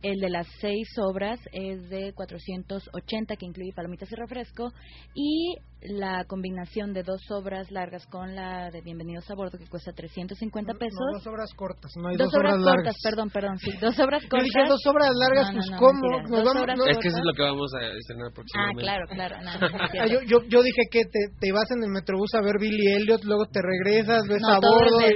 [0.00, 4.70] El de las seis obras es de 480, que incluye palomitas y refresco.
[5.12, 9.90] Y la combinación de dos obras largas con la de Bienvenidos a Bordo, que cuesta
[9.92, 10.98] 350 No, pesos.
[11.14, 12.74] dos obras cortas, no hay dos, dos, obras, largas.
[12.94, 14.44] cortas, perdón, perdón, sí, dos obras Yo cortas.
[14.46, 16.06] dije dos obras largas, No, no, pues no, ¿cómo?
[16.30, 18.82] Nos vamos- obras no- Es que eso es lo que vamos a estrenar Ah, próximamente.
[18.82, 19.34] claro, claro.
[19.42, 21.90] no, no, no es Ah, yo, yo, yo dije que te, te vas en el
[21.90, 24.98] metrobús a ver Billy Elliot, luego te regresas, ves No, a bordo.
[25.10, 25.14] y-.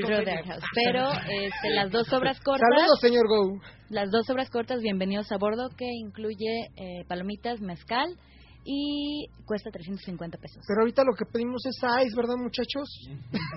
[0.75, 1.07] Pero
[1.43, 3.63] este, las dos obras cortas, Saludos, señor Go.
[3.93, 8.09] Las dos obras cortas, bienvenidos a bordo, que incluye eh, palomitas, mezcal
[8.65, 10.65] y cuesta 350 pesos.
[10.67, 12.89] Pero ahorita lo que pedimos es ice, ¿verdad, muchachos?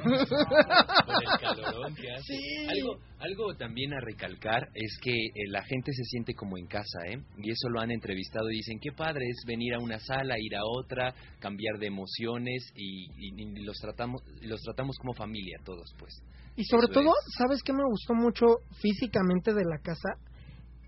[0.04, 2.24] Con el calorón que hace.
[2.24, 2.68] Sí.
[2.68, 7.00] Algo, algo también a recalcar es que eh, la gente se siente como en casa,
[7.08, 7.18] ¿eh?
[7.38, 10.56] Y eso lo han entrevistado y dicen, qué padre es venir a una sala, ir
[10.56, 15.94] a otra, cambiar de emociones y, y- y los tratamos los tratamos como familia todos,
[15.98, 16.14] pues.
[16.56, 17.34] Y sobre todo, es.
[17.38, 18.46] ¿sabes qué me gustó mucho
[18.82, 20.18] físicamente de la casa?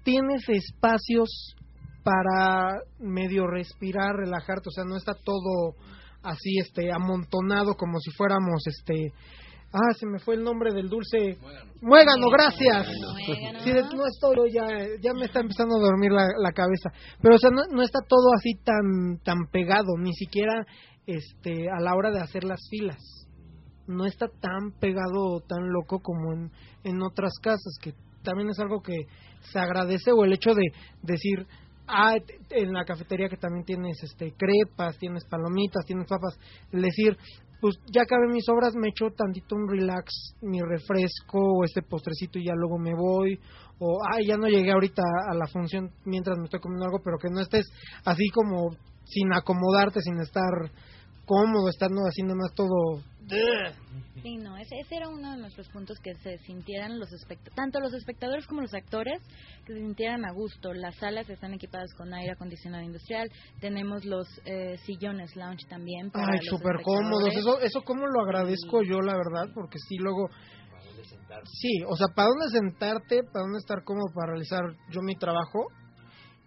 [0.03, 1.55] Tienes espacios
[2.03, 5.75] para medio respirar, relajarte, o sea, no está todo
[6.23, 9.13] así este amontonado como si fuéramos este
[9.73, 11.37] Ah, se me fue el nombre del dulce.
[11.81, 12.87] Muégano, gracias.
[12.87, 13.59] Muégano.
[13.63, 14.65] Sí, no estoy, ya,
[15.01, 16.89] ya me está empezando a dormir la, la cabeza.
[17.21, 20.65] Pero, o sea, no, no está todo así tan, tan pegado, ni siquiera
[21.05, 23.26] este, a la hora de hacer las filas.
[23.87, 26.51] No está tan pegado o tan loco como en,
[26.83, 29.07] en otras casas, que también es algo que
[29.51, 30.63] se agradece, o el hecho de
[31.01, 31.47] decir,
[31.87, 32.15] ah,
[32.49, 36.37] en la cafetería que también tienes este crepas, tienes palomitas, tienes papas,
[36.71, 37.17] el decir,
[37.59, 42.37] pues ya acabé mis obras, me echo tantito un relax, mi refresco o este postrecito
[42.37, 43.39] y ya luego me voy,
[43.79, 47.17] o ay, ya no llegué ahorita a la función mientras me estoy comiendo algo, pero
[47.17, 47.65] que no estés
[48.05, 48.71] así como
[49.05, 50.71] sin acomodarte, sin estar
[51.27, 53.03] cómodo, estando así nada más todo...
[54.23, 57.79] Sí, no, ese, ese era uno de nuestros puntos que se sintieran los espect tanto
[57.81, 59.21] los espectadores como los actores,
[59.65, 60.73] que se sintieran a gusto.
[60.73, 66.09] Las salas están equipadas con aire acondicionado industrial, tenemos los eh, sillones lounge también.
[66.09, 67.35] Para Ay, súper cómodos.
[67.35, 70.29] Eso, eso cómo lo agradezco yo, la verdad, porque sí, luego...
[71.43, 73.23] Sí, o sea, ¿para dónde sentarte?
[73.23, 75.67] ¿Para dónde estar cómodo para realizar yo mi trabajo?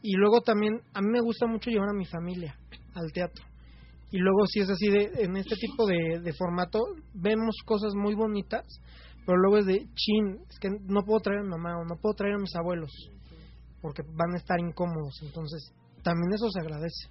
[0.03, 2.57] Y luego también, a mí me gusta mucho llevar a mi familia
[2.95, 3.50] al teatro.
[4.13, 6.81] Y luego, si es así, de, en este tipo de, de formato,
[7.15, 8.65] vemos cosas muy bonitas,
[9.25, 11.97] pero luego es de, chin, es que no puedo traer a mi mamá o no
[12.01, 12.91] puedo traer a mis abuelos,
[13.81, 15.15] porque van a estar incómodos.
[15.23, 17.09] Entonces, también eso se agradece.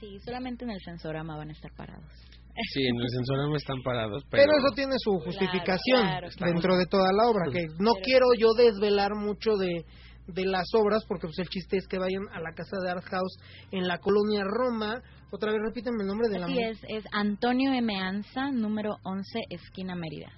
[0.00, 2.10] Sí, solamente en el sensorama van a estar parados.
[2.72, 4.42] Sí, en el sensorama están parados, pero...
[4.44, 6.52] Pero eso tiene su justificación claro, claro.
[6.52, 9.84] dentro de toda la obra, que no Pero- quiero yo desvelar mucho de,
[10.26, 13.04] de las obras, porque pues el chiste es que vayan a la casa de Art
[13.04, 13.38] House
[13.70, 15.00] en la colonia Roma.
[15.30, 17.94] Otra vez repíteme el nombre de la Así es, es Antonio M.
[18.00, 20.32] Anza, número 11, esquina Mérida.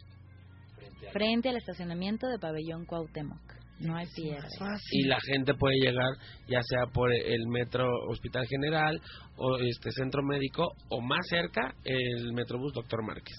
[1.12, 3.40] Frente al estacionamiento de Pabellón Cuauhtémoc.
[3.80, 4.46] No hay pierde.
[4.92, 6.12] y la gente puede llegar
[6.46, 9.00] ya sea por el metro Hospital General
[9.36, 13.36] o este centro médico o más cerca el Metrobús Doctor Márquez.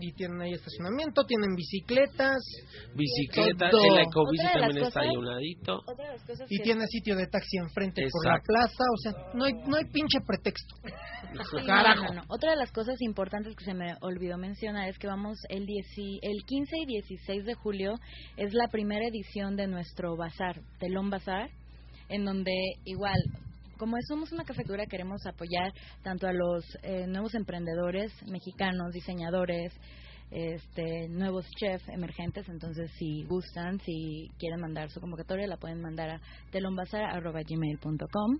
[0.00, 2.38] Y tienen ahí estacionamiento, tienen bicicletas.
[2.94, 3.82] Bicicleta, Todo.
[3.96, 5.80] el ecobici Otra de las también está ahí un ladito.
[6.48, 8.46] Y que- tiene sitio de taxi enfrente por la Exacto.
[8.52, 10.74] plaza, o sea, no hay, no hay pinche pretexto.
[11.30, 12.02] Sí, Carajo.
[12.02, 12.22] no, no, no.
[12.28, 15.86] Otra de las cosas importantes que se me olvidó mencionar es que vamos el, 10
[16.22, 17.94] el 15 y 16 de julio
[18.36, 21.48] es la primera edición de nuestro bazar, Telón Bazar,
[22.08, 22.52] en donde
[22.84, 23.14] igual,
[23.80, 29.72] como somos una cafetura, queremos apoyar tanto a los eh, nuevos emprendedores mexicanos, diseñadores,
[30.30, 36.10] este, nuevos chefs emergentes, entonces si gustan, si quieren mandar su convocatoria, la pueden mandar
[36.10, 36.20] a
[36.52, 38.38] telonbazar.gmail.com.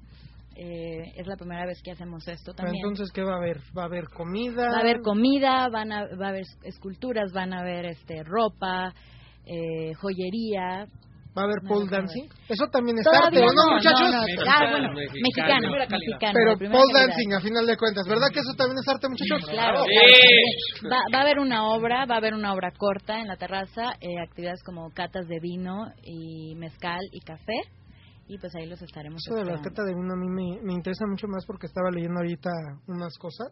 [0.56, 2.84] Eh, es la primera vez que hacemos esto también.
[2.84, 3.60] entonces, ¿qué va a haber?
[3.76, 4.68] ¿Va a haber comida?
[4.68, 8.92] Va a haber comida, van a, va a haber esculturas, van a haber este ropa,
[9.46, 10.86] eh, joyería.
[11.36, 12.26] ¿Va a haber pole no, dancing?
[12.48, 14.00] Eso también es arte, Todavía ¿o no, no, muchachos?
[14.00, 14.50] no, no.
[14.50, 16.34] Ah, bueno, mexicano, mexicano.
[16.34, 19.48] Pero pole dancing, a final de cuentas, ¿verdad que eso también es arte, muchachos?
[19.48, 20.90] Claro, claro.
[20.90, 23.94] Va, va a haber una obra, va a haber una obra corta en la terraza,
[24.00, 27.62] eh, actividades como catas de vino y mezcal y café.
[28.26, 29.70] Y pues ahí los estaremos Eso de la esperando.
[29.70, 32.50] cata de vino a mí me, me interesa mucho más porque estaba leyendo ahorita
[32.86, 33.50] unas cosas.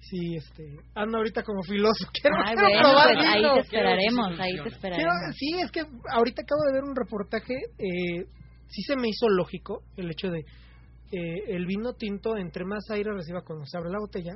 [0.00, 2.06] Sí, este, ando ahorita como filoso.
[2.22, 5.36] Quiero, Ay, quiero bueno, probar pues ahí te esperaremos, ahí te Quiero- esperaremos.
[5.36, 7.54] sí, es que ahorita acabo de ver un reportaje.
[7.78, 8.24] Eh,
[8.68, 13.10] sí se me hizo lógico el hecho de eh, el vino tinto, entre más aire
[13.12, 14.34] reciba cuando se abre la botella,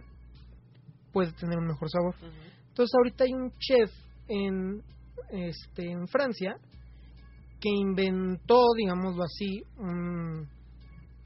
[1.12, 2.14] puede tener un mejor sabor.
[2.68, 3.90] Entonces ahorita hay un chef
[4.28, 4.82] en,
[5.30, 6.56] este, en Francia
[7.60, 10.48] que inventó, digámoslo así, un-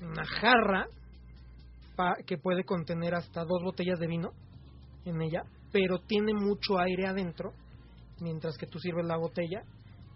[0.01, 0.87] una jarra
[1.96, 4.30] pa- que puede contener hasta dos botellas de vino
[5.04, 7.52] en ella, pero tiene mucho aire adentro,
[8.20, 9.62] mientras que tú sirves la botella.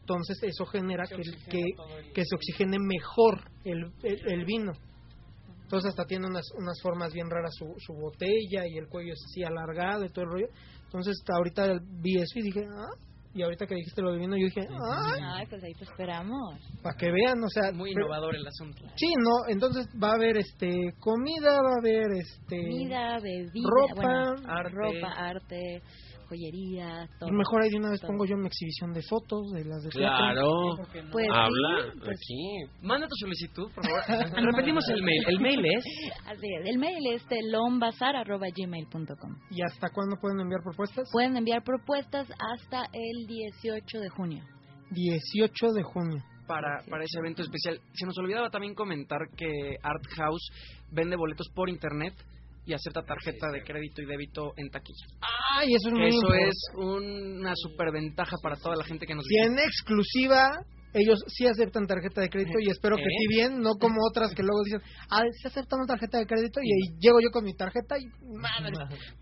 [0.00, 1.16] Entonces eso genera que,
[1.50, 1.62] que,
[2.14, 4.72] que se oxigene mejor el, el, el vino.
[5.62, 9.22] Entonces hasta tiene unas, unas formas bien raras su, su botella y el cuello es
[9.24, 10.48] así alargado y todo el rollo.
[10.84, 12.90] Entonces hasta ahorita vi eso y dije, ah,
[13.32, 16.58] y ahorita que dijiste lo de vino yo dije, ah, Ay, pues ahí te esperamos.
[16.82, 18.82] para que vean, o sea, Muy pero- innovador el asunto.
[18.96, 23.94] Sí, no, entonces va a haber este comida, va a haber este Comida, bebida, ropa,
[23.94, 24.72] bueno, arte.
[24.74, 25.82] ropa, arte,
[26.30, 27.28] joyería, todo.
[27.28, 28.12] Y mejor ahí de una vez todo.
[28.12, 30.76] pongo yo una exhibición de fotos de las de Claro.
[30.76, 31.10] teatro.
[31.12, 32.64] Pues Habla sí, pues aquí.
[32.86, 34.00] Manda tu solicitud, por favor.
[34.54, 35.24] Repetimos el mail.
[35.28, 35.84] El mail es
[36.26, 39.36] Así es, el mail es telombazar.gmail.com.
[39.50, 41.08] ¿Y hasta cuándo pueden enviar propuestas?
[41.12, 44.44] Pueden enviar propuestas hasta el 18 de junio.
[44.90, 46.22] 18 de junio.
[46.46, 47.80] para, para ese evento especial.
[47.94, 50.50] Se nos olvidaba también comentar que Art House
[50.90, 52.14] vende boletos por internet
[52.64, 55.07] y acepta tarjeta de crédito y débito en taquilla.
[55.57, 56.49] Ay, eso es muy eso importante.
[56.49, 60.51] es una superventaja para toda la gente que nos Si en exclusiva
[60.92, 63.16] ellos sí aceptan tarjeta de crédito y espero que ¿Eh?
[63.18, 66.73] sí bien, no como otras que luego dicen, ah, sí aceptamos tarjeta de crédito y
[66.73, 68.73] ahí llego yo con mi tarjeta y madre,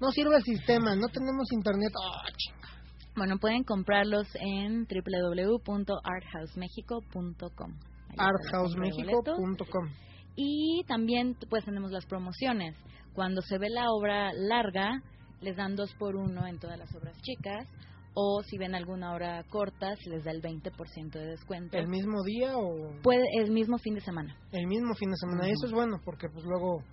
[0.01, 1.92] no sirve el sistema, no tenemos internet.
[2.37, 2.68] Chinga.
[3.16, 7.79] Bueno, pueden comprarlos en www.arthousemexico.com.
[8.16, 9.88] Arthousemexico.com
[10.37, 12.77] Y también pues tenemos las promociones.
[13.18, 15.02] Cuando se ve la obra larga,
[15.40, 17.66] les dan dos por uno en todas las obras chicas.
[18.14, 21.76] O si ven alguna obra corta, se les da el 20% de descuento.
[21.76, 24.37] ¿El mismo día o Puede, el mismo fin de semana.
[24.52, 25.40] el mismo fin de semana?
[25.42, 25.50] Ujú.
[25.50, 26.85] Eso es bueno porque pues luego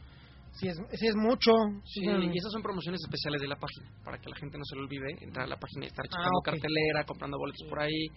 [0.53, 1.51] si es, si es mucho.
[1.83, 4.77] Sí, y esas son promociones especiales de la página, para que la gente no se
[4.77, 8.07] lo olvide, entrar a la página y estar Ah, checando cartelera, comprando boletos por ahí.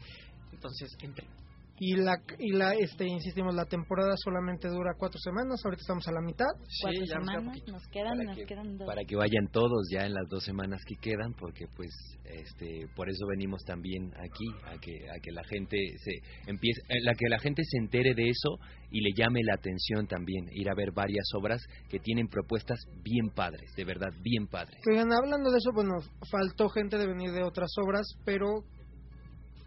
[0.51, 1.29] Entonces, entren.
[1.81, 6.12] Y la, y la, este, insistimos, la temporada solamente dura cuatro semanas, ahorita estamos a
[6.12, 6.47] la mitad.
[6.83, 8.87] Cuatro semanas nos quedan, Para nos que- quedan dos.
[8.87, 11.91] para que vayan todos ya en las dos semanas que quedan porque pues
[12.25, 16.12] este por eso venimos también aquí a que a que la gente se
[16.51, 18.59] empiece eh, la que la gente se entere de eso
[18.91, 23.31] y le llame la atención también ir a ver varias obras que tienen propuestas bien
[23.35, 25.95] padres de verdad bien padres Oigan, hablando de eso, bueno,
[26.31, 28.47] faltó gente de venir de otras obras, pero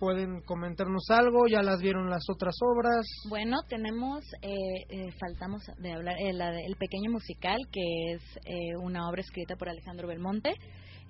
[0.01, 3.05] pueden comentarnos algo, ya las vieron las otras obras.
[3.29, 4.49] Bueno, tenemos, eh,
[4.89, 9.21] eh, faltamos de hablar, eh, la de- el pequeño musical, que es eh, una obra
[9.21, 10.55] escrita por Alejandro Belmonte.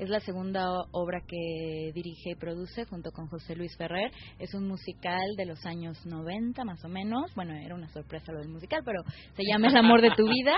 [0.02, 4.12] Es la segunda obra que dirige y produce junto con José Luis Ferrer.
[4.40, 7.32] Es un musical de los años 90 más o menos.
[7.36, 9.04] Bueno, era una sorpresa lo del musical, pero
[9.36, 10.54] se llama El amor de tu vida.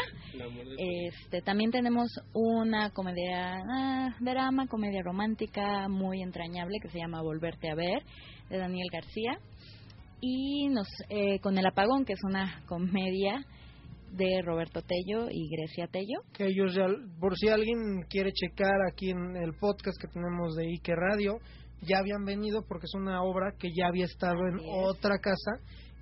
[0.78, 7.70] Este, también tenemos una comedia, ah, drama, comedia romántica muy entrañable que se llama Volverte
[7.70, 8.02] a ver,
[8.50, 9.40] de Daniel García.
[10.22, 13.46] Y nos, eh, con El apagón, que es una comedia
[14.14, 16.22] de Roberto Tello y Grecia Tello.
[16.34, 16.86] Que ellos ya,
[17.20, 21.40] por si alguien quiere checar aquí en el podcast que tenemos de Ike Radio,
[21.82, 24.66] ya habían venido porque es una obra que ya había estado en es.
[24.66, 25.52] otra casa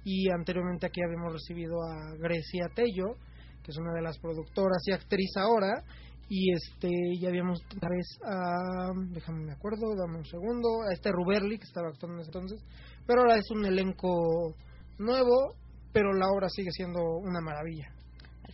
[0.04, 3.15] y anteriormente aquí habíamos recibido a Grecia Tello,
[3.63, 5.84] que es una de las productoras y actriz ahora,
[6.28, 11.12] y este ya habíamos otra vez a, déjame me acuerdo, dame un segundo, a este
[11.12, 12.63] Ruberli que estaba actuando en ese entonces,
[13.06, 14.56] pero ahora es un elenco
[14.97, 15.56] nuevo,
[15.93, 17.93] pero la obra sigue siendo una maravilla.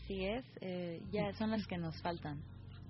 [0.08, 2.38] Así es, eh, ya son las que nos faltan.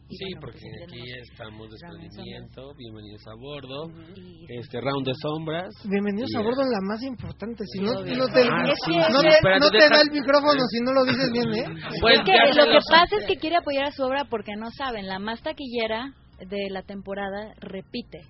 [0.08, 1.02] Y Sí, bueno, porque pues aquí
[1.32, 5.74] estamos desprendimiento, bienvenidos a bordo, y- este round de sombras.
[5.90, 7.64] Bienvenidos Y, a bordo en la más importante.
[7.74, 10.62] Si no, no te, Ah, no sí, te- espérate, no te deja- da el micrófono
[10.70, 11.66] si no lo dices bien, ¿eh?
[12.00, 14.70] Pues Es que lo que pasa es que quiere apoyar a su obra porque no
[14.78, 18.22] saben, la más taquillera de la temporada repite.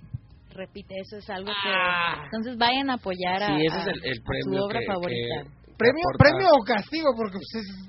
[0.55, 1.69] Repite, eso es algo que.
[1.69, 2.23] Ah.
[2.23, 4.79] Entonces vayan a apoyar a, Sí, ese es a- el, el a premio su obra
[4.79, 5.43] que, favorita.
[5.43, 6.32] que- Premio, aportar.
[6.32, 7.88] premio o castigo, porque pues, es-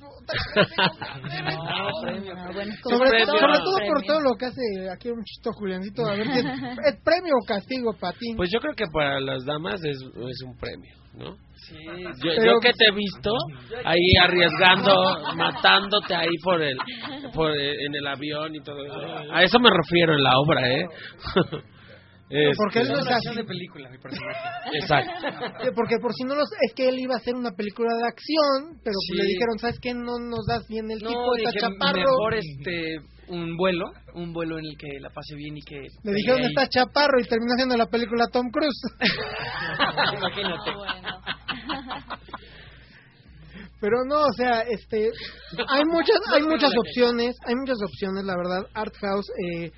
[1.24, 1.58] premio.
[2.38, 3.26] Ah, bueno, sobre, premio.
[3.26, 4.60] todo- sobre todo por todo lo que hace
[4.92, 6.06] aquí un chito Juliancito.
[6.06, 6.44] A ver, ¿qué es,
[6.94, 8.34] ¿es premio o castigo para ti?
[8.36, 11.36] Pues yo creo que para las damas es, es un premio, ¿no?
[12.22, 13.30] Yo, Pero- yo que te he visto
[13.84, 16.76] ahí arriesgando, matándote ahí por el,
[17.34, 19.32] por el- en el avión y todo eso.
[19.32, 20.84] A eso me refiero en la obra, ¿eh?
[22.56, 23.34] Porque él no es así.
[23.36, 24.38] de película, mi personaje.
[24.80, 25.12] Exacto.
[25.74, 26.48] Porque por si no los...
[26.66, 29.14] Es que él iba a hacer una película de acción, pero Sí.
[29.16, 29.94] le dijeron, ¿sabes qué?
[29.94, 31.98] No nos das bien el No, tipo, está chaparro.
[32.00, 32.98] mejor este
[33.28, 36.48] un vuelo, un vuelo en el que la pase bien y que Le dijeron, pelee
[36.48, 38.80] está chaparro, y terminó haciendo la película Tom Cruise.
[40.16, 40.70] Imagínate.
[43.80, 45.10] Pero no, o sea, este,
[45.68, 48.66] hay muchas, hay muchas opciones, hay muchas opciones, la verdad.
[48.74, 49.70] Art House eh,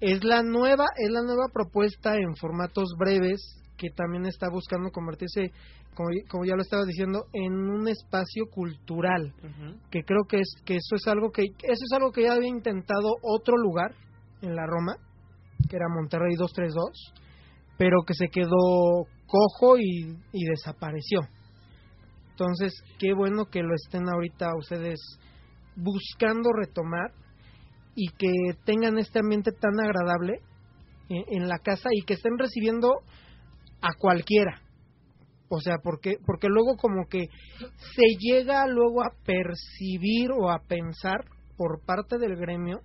[0.00, 3.40] es la nueva, es la nueva propuesta en formatos breves
[3.76, 5.52] que también está buscando convertirse,
[5.94, 9.32] como, como ya lo estaba diciendo, en un espacio cultural.
[9.90, 12.48] Que creo que es, que eso es algo que, eso es algo que ya había
[12.48, 13.92] intentado otro lugar
[14.42, 14.96] en la Roma,
[15.68, 17.14] que era Monterrey 232,
[17.76, 21.20] pero que se quedó cojo y, y desapareció.
[22.30, 24.98] Entonces, qué bueno que lo estén ahorita ustedes
[25.76, 27.12] buscando retomar
[28.00, 28.30] y que
[28.64, 30.40] tengan este ambiente tan agradable
[31.08, 33.00] en, la casa y que estén recibiendo
[33.80, 34.62] a cualquiera.
[35.48, 37.26] O sea, porque porque luego como que
[37.58, 41.24] se llega luego a percibir o a pensar
[41.56, 42.82] por parte del gremio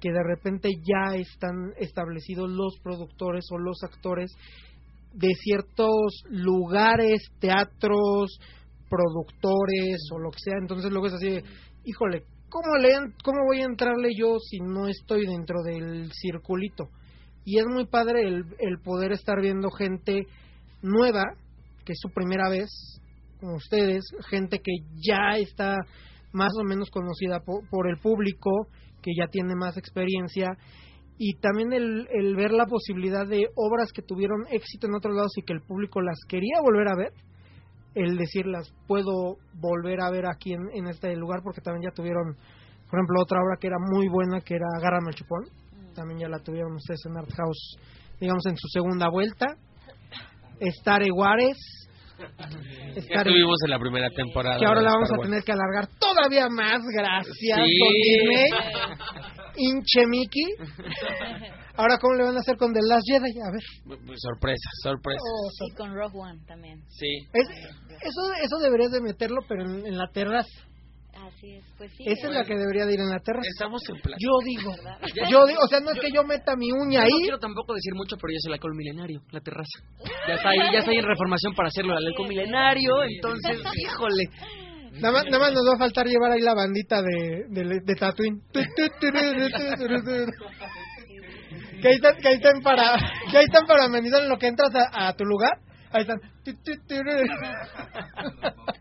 [0.00, 4.30] que de repente ya están establecidos los productores o los actores
[5.14, 8.38] de ciertos lugares, teatros,
[8.88, 10.58] productores o lo que sea.
[10.60, 11.40] Entonces luego es así,
[11.84, 12.90] híjole, ¿cómo, le,
[13.24, 16.90] ¿cómo voy a entrarle yo si no estoy dentro del circulito?
[17.44, 20.26] Y es muy padre el, el poder estar viendo gente
[20.82, 21.22] nueva,
[21.84, 22.68] que es su primera vez,
[23.40, 24.72] como ustedes, gente que
[25.04, 25.78] ya está
[26.32, 28.68] más o menos conocida po- por el público,
[29.00, 30.56] que ya tiene más experiencia
[31.18, 35.42] y también el ver la posibilidad de obras que tuvieron éxito en otros lados y
[35.42, 37.12] que el público las quería volver a ver,
[37.94, 42.34] el decirlas puedo volver a ver aquí en, en este lugar porque también ya tuvieron,
[42.88, 45.44] por ejemplo, otra obra que era muy buena que era Agárrame el chupón,
[45.94, 47.76] también ya la tuvieron ustedes en Art House,
[48.20, 49.46] digamos en su segunda vuelta,
[50.60, 51.56] Star Juárez,
[52.18, 52.26] Ya
[53.00, 54.58] Star estuvimos en la primera temporada.
[54.58, 57.78] que ahora la vamos a tener que alargar todavía más, gracias, Sí.
[57.80, 58.50] con Disney.
[61.76, 63.32] Ahora, ¿cómo le van a hacer con The Last Jedi?
[63.40, 63.62] A ver.
[64.16, 65.20] Sorpresa, sorpresa.
[65.22, 66.80] Oh, Y con Rogue One también.
[66.88, 67.08] Sí.
[67.32, 67.48] Es-
[68.02, 70.48] eso, eso deberías de meterlo, pero en, en la terraza.
[71.14, 72.04] Así es, pues sí.
[72.06, 73.46] Esa es la que debería de ir en la terraza.
[73.48, 74.18] Estamos en plan.
[74.18, 74.72] Yo digo,
[75.30, 77.22] yo digo, o sea, no es que yo meta mi uña Yo no ahí.
[77.22, 79.78] quiero tampoco decir mucho, pero ya se la el milenario, la terraza.
[80.28, 84.24] Ya está ahí, ya está ahí en reformación para hacerlo, la halcón milenario, entonces, híjole.
[85.00, 87.94] Nada más, nada más nos va a faltar llevar ahí la bandita de, de, de
[87.94, 88.40] Tatooine.
[91.82, 92.96] Que ahí están, que ahí están para,
[93.30, 95.52] que ahí están para amenizar en lo que entras a, a tu lugar.
[95.90, 96.18] Ahí están.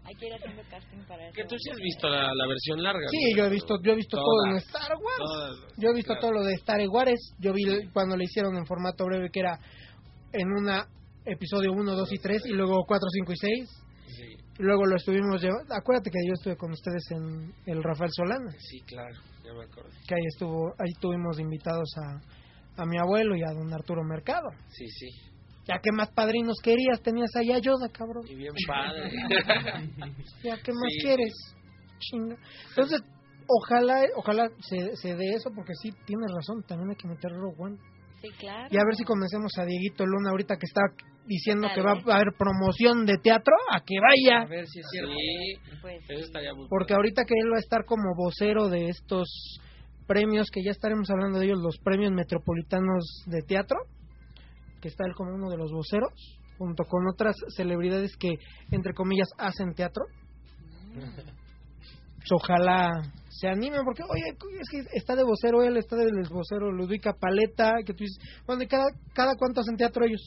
[0.06, 1.34] Hay que ir haciendo casting para eso.
[1.36, 3.02] Que tú sí has visto la, la versión larga.
[3.10, 4.58] Sí, yo he visto, yo he visto todo en.
[4.58, 5.18] Star Wars.
[5.18, 5.56] Todas.
[5.78, 6.22] Yo he visto Claro.
[6.22, 7.36] todo lo de Star Wars.
[7.40, 9.60] Yo vi cuando le hicieron en formato breve que era
[10.34, 10.86] en una
[11.26, 13.70] episodio 1, 2 y 3 y luego 4, 5 y 6.
[14.08, 15.74] Sí, Luego lo estuvimos llevando.
[15.74, 18.52] Acuérdate que yo estuve con ustedes en el Rafael Solana.
[18.60, 19.90] sí, claro, ya me acuerdo.
[20.08, 22.20] Que ahí estuvo, ahí tuvimos invitados a,
[22.78, 24.50] a mi abuelo y a don Arturo Mercado.
[24.70, 25.08] Sí, sí.
[25.68, 28.26] Ya que más padrinos querías, tenías allá Yoda, cabrón.
[28.28, 29.12] Y bien padre.
[30.44, 31.02] Ya que más Sí.
[31.04, 31.34] quieres.
[32.00, 32.36] Chinga.
[32.70, 33.02] Entonces,
[33.48, 37.56] ojalá, ojalá se, se dé eso, porque sí, tienes razón, también hay que meter Rogue
[37.60, 37.78] One.
[38.22, 38.68] Sí, claro.
[38.72, 40.82] Y a ver si convencemos a Dieguito Luna ahorita que está
[41.26, 41.76] diciendo Dale.
[41.76, 44.42] que va a haber promoción de teatro, a que vaya.
[44.44, 45.12] A ver si es cierto.
[45.12, 48.90] Sí, Pues eso estaría muy Porque ahorita que él va a estar como vocero de
[48.90, 49.28] estos
[50.08, 53.80] premios, que ya estaremos hablando de ellos, los premios metropolitanos de teatro,
[54.82, 56.12] que está él como uno de los voceros,
[56.58, 58.36] junto con otras celebridades que,
[58.72, 60.06] entre comillas, hacen teatro.
[62.22, 66.72] Pues ojalá se animen, porque, oye, es que está de vocero él, está del vocero
[66.72, 68.86] Ludwika Paleta, que tú dices, bueno, ¿y cada,
[69.16, 70.22] cada cuánto hacen teatro ellos?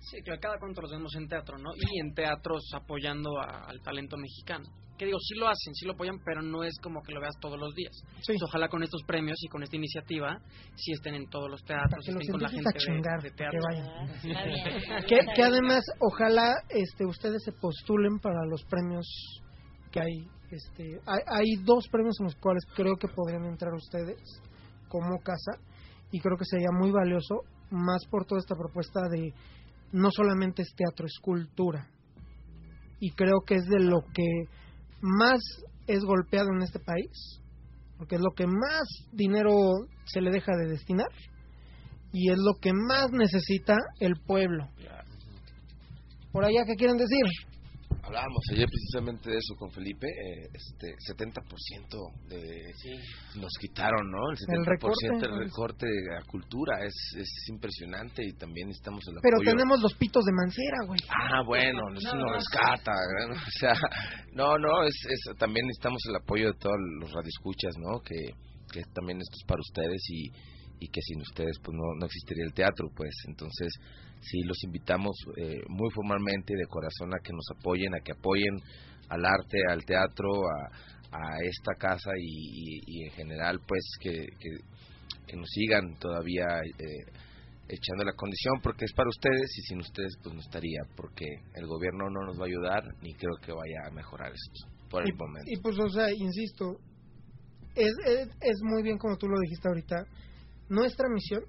[0.00, 1.70] Sí, claro, cada cuánto los vemos en teatro, ¿no?
[1.76, 4.64] Y en teatros apoyando a- al talento mexicano.
[4.96, 7.34] Que digo, sí lo hacen, sí lo apoyan, pero no es como que lo veas
[7.40, 7.92] todos los días.
[8.20, 8.32] Sí.
[8.32, 10.36] Pues ojalá con estos premios y con esta iniciativa
[10.74, 13.30] sí estén en todos los teatros, que los con la gente a de- chingar, de,
[13.30, 13.60] que teatro.
[13.68, 13.86] vayan.
[13.88, 19.06] Ah, que, que además ojalá este ustedes se postulen para los premios
[19.92, 24.18] que hay este hay, hay dos premios en los cuales creo que podrían entrar ustedes
[24.88, 25.52] como casa
[26.10, 29.32] y creo que sería muy valioso más por toda esta propuesta de
[29.92, 31.88] no solamente es teatro es cultura
[33.00, 34.44] y creo que es de lo que
[35.00, 35.40] más
[35.86, 37.40] es golpeado en este país,
[37.96, 39.54] porque es lo que más dinero
[40.04, 41.08] se le deja de destinar
[42.12, 44.68] y es lo que más necesita el pueblo.
[46.32, 47.24] Por allá, ¿qué quieren decir?
[48.08, 52.72] Hablábamos ayer precisamente de eso con Felipe, eh, este 70% de
[53.38, 54.30] nos quitaron, ¿no?
[54.30, 55.38] El 70% El recorte, del ¿no?
[55.38, 59.50] recorte de la cultura es, es impresionante y también necesitamos el Pero apoyo.
[59.52, 61.00] tenemos los pitos de Mancera, güey.
[61.08, 62.32] Ah, bueno, eso No, nos no.
[62.32, 62.92] rescata,
[63.28, 63.34] ¿no?
[63.36, 63.74] o sea,
[64.32, 68.00] no, no, es, es también necesitamos el apoyo de todos los radioescuchas, ¿no?
[68.00, 68.16] Que,
[68.72, 70.30] que también esto es para ustedes y,
[70.80, 73.68] y que sin ustedes pues no, no existiría el teatro, pues entonces
[74.20, 78.12] sí los invitamos eh, muy formalmente y de corazón a que nos apoyen, a que
[78.12, 78.54] apoyen
[79.08, 80.70] al arte, al teatro, a,
[81.12, 84.50] a esta casa y, y- y en general pues que, que,
[85.26, 86.46] que nos sigan todavía
[86.78, 87.04] eh,
[87.68, 91.66] echando la condición porque es para ustedes y sin ustedes pues no estaría porque el
[91.66, 95.12] gobierno no nos va a ayudar ni creo que vaya a mejorar esto por el
[95.12, 95.50] y, momento.
[95.50, 96.76] y pues, o sea, insisto,
[97.74, 99.96] es, es, es muy bien como tú lo dijiste ahorita,
[100.68, 101.42] nuestra misión,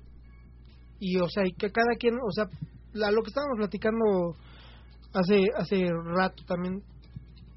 [1.00, 2.46] y o sea, y que cada quien, o sea,
[2.94, 4.36] la- lo que estábamos platicando
[5.14, 6.82] hace, hace rato también,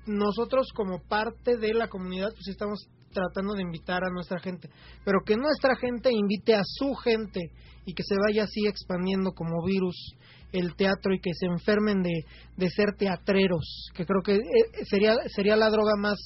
[0.07, 4.69] nosotros como parte de la comunidad, pues estamos tratando de invitar a nuestra gente,
[5.05, 7.41] pero que nuestra gente invite a su gente
[7.85, 10.15] y que se vaya así expandiendo como virus
[10.53, 12.25] el teatro y que se enfermen de,
[12.57, 16.17] de ser teatreros, que creo que eh, sería sería la droga más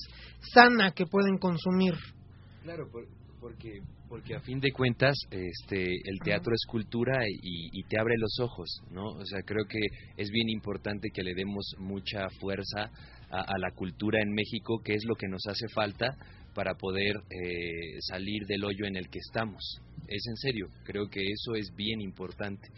[0.52, 1.94] sana que pueden consumir.
[2.62, 2.88] Claro,
[3.40, 8.14] porque porque a fin de cuentas este el teatro es cultura y, y te abre
[8.18, 9.08] los ojos, ¿no?
[9.08, 9.80] O sea, creo que
[10.16, 12.90] es bien importante que le demos mucha fuerza
[13.30, 16.16] a, a la cultura en México, que es lo que nos hace falta
[16.54, 19.62] para poder eh, salir del hoyo en el que estamos.
[20.08, 22.68] Es en serio, creo que eso es bien importante.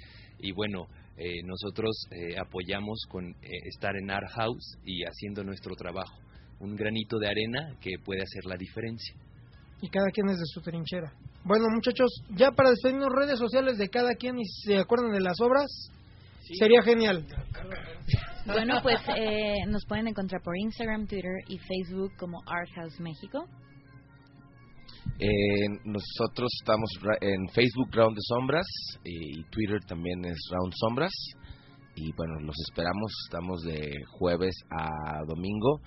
[0.41, 3.35] Y bueno, eh, nosotros eh, apoyamos con eh,
[3.65, 6.17] estar en Art House y haciendo nuestro trabajo.
[6.61, 9.15] Un granito de arena que puede hacer la diferencia.
[9.81, 11.13] Y cada quien es de su trinchera.
[11.45, 15.21] Bueno, muchachos, ya para despedirnos redes sociales de cada quien y si se acuerdan de
[15.21, 15.67] las obras,
[16.59, 17.27] sería genial.
[18.47, 23.45] Bueno, pues eh, nos pueden encontrar por Instagram, Twitter y Facebook como Art House México.
[25.21, 28.67] Eh, nosotros estamos ra- en Facebook Round de Sombras
[29.05, 31.13] y Twitter también es Round Sombras
[31.97, 35.81] y bueno, los esperamos, estamos de jueves a domingo,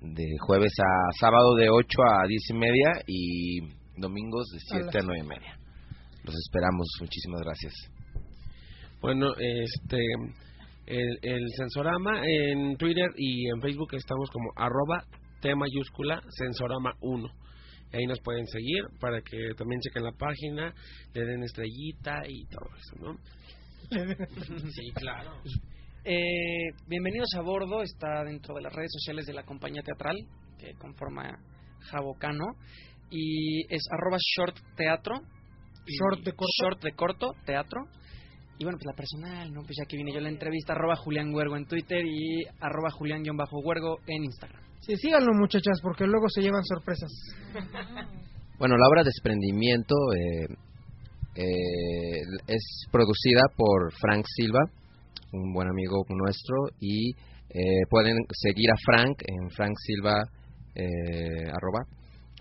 [0.00, 3.60] de jueves a sábado de 8 a 10 y media y
[3.96, 5.58] domingos de A 7 a las 9 y media.
[6.24, 7.74] Los esperamos, muchísimas gracias.
[9.00, 9.98] Bueno, este
[10.86, 15.04] el, el Sensorama en Twitter y en Facebook estamos como arroba
[15.40, 17.28] T mayúscula Sensorama 1.
[17.92, 20.74] Y ahí nos pueden seguir para que también chequen la página,
[21.14, 23.16] le den estrellita y todo eso, ¿no?
[24.70, 25.40] Sí, claro.
[26.08, 30.16] Eh, bienvenidos a bordo, está dentro de las redes sociales de la compañía teatral
[30.56, 31.36] que conforma
[31.80, 32.44] Jabocano
[33.10, 35.16] y es arroba short teatro.
[35.84, 36.52] Short de corto.
[36.62, 37.80] Short de corto, teatro.
[38.56, 39.62] Y bueno, pues la personal, ¿no?
[39.62, 42.90] Pues ya que vine yo a la entrevista, arroba Julián Huergo en Twitter y arroba
[42.92, 44.62] Julián-Huergo en Instagram.
[44.82, 47.10] Sí, síganlo muchachas, porque luego se llevan sorpresas.
[48.58, 50.46] Bueno, la obra Desprendimiento eh,
[51.34, 54.60] eh, es producida por Frank Silva,
[55.32, 57.10] un buen amigo nuestro, y
[57.50, 60.22] eh, pueden seguir a Frank en Frank Silva,
[60.74, 61.84] eh, arroba,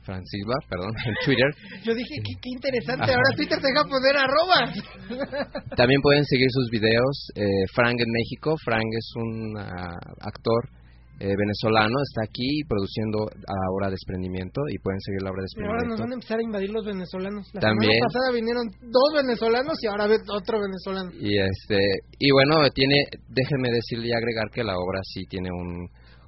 [0.04, 1.50] Frank Silva, perdón, en Twitter.
[1.84, 5.76] Yo dije, qué, qué interesante, ahora Twitter te deja poner arrobas.
[5.76, 7.32] También pueden seguir sus videos.
[7.36, 8.56] eh, Frank en México.
[8.64, 10.70] Frank es un ah, actor
[11.20, 11.96] eh, venezolano.
[12.04, 13.30] Está aquí produciendo
[13.70, 16.04] ahora Desprendimiento y pueden seguir la obra Y ahora nos Desprendimiento.
[16.04, 17.44] van a empezar a invadir los venezolanos.
[17.54, 17.92] La También.
[17.94, 21.10] semana pasada vinieron dos venezolanos y ahora otro venezolano.
[21.20, 21.80] Y este
[22.20, 22.96] y bueno, tiene
[23.30, 25.88] déjenme decirle y agregar que la obra sí tiene un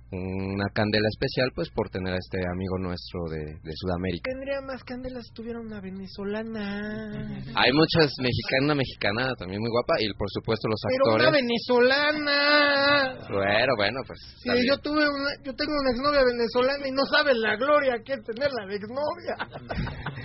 [0.09, 4.23] una candela especial pues por tener a este amigo nuestro de, de Sudamérica.
[4.31, 7.43] Tendría más candelas si tuviera una venezolana.
[7.55, 11.43] Hay muchas mexicanas, mexicana también muy guapa y por supuesto los Pero una actores.
[11.43, 12.31] venezolana.
[13.29, 14.65] Bueno, bueno, pues Sí, bien.
[14.67, 18.23] yo tuve una, yo tengo una exnovia venezolana y no saben la gloria que es
[18.23, 19.37] tenerla de exnovia.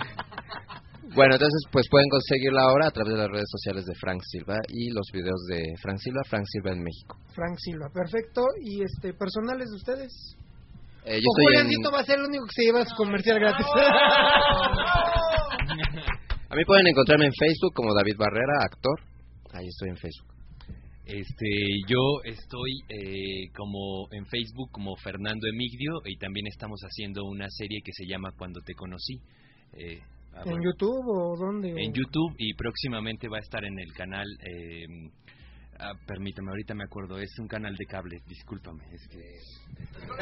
[1.15, 4.19] Bueno, entonces pues pueden conseguir la obra a través de las redes sociales de Frank
[4.25, 7.15] Silva y los videos de Frank Silva, Frank Silva en México.
[7.35, 8.41] Frank Silva, perfecto.
[8.59, 10.11] ¿Y este personales de ustedes?
[11.05, 13.37] Eh, yo o estoy en- va a ser el único que se lleva su comercial
[13.39, 13.67] gratis.
[16.49, 18.99] A mí pueden encontrarme en Facebook como David Barrera, actor.
[19.53, 20.32] Ahí estoy en Facebook.
[21.05, 21.47] Este,
[21.85, 27.81] yo estoy eh, como en Facebook como Fernando Emigdio y también estamos haciendo una serie
[27.83, 29.19] que se llama Cuando te conocí.
[29.73, 29.99] Eh,
[30.33, 31.69] ah, ¿En bueno, YouTube o dónde?
[31.71, 34.85] en YouTube y próximamente va a estar en el canal eh,
[35.83, 38.85] Ah, permítame, ahorita me acuerdo, es un canal de cable, discúlpame.
[38.93, 39.19] Es que...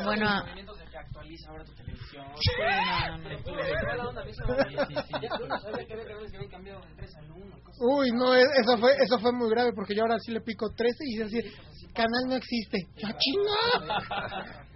[0.03, 0.27] Bueno.
[0.27, 2.25] actualiza ahora tu televisión.
[7.79, 10.95] Uy, no, eso fue, eso fue muy grave porque yo ahora sí le pico 13
[11.05, 11.51] y dice
[11.93, 12.87] canal no existe.
[12.97, 14.67] ¡La chinga!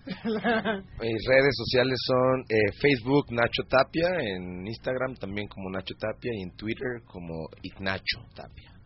[1.00, 6.42] Mis redes sociales son eh, Facebook Nacho Tapia, en Instagram también como Nacho Tapia y
[6.42, 8.79] en Twitter como Ignacho Tapia.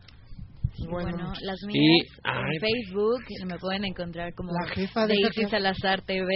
[0.89, 6.01] Bueno, las mías Y- en Facebook me pueden encontrar como La jefa de Daisy Salazar
[6.01, 6.27] TV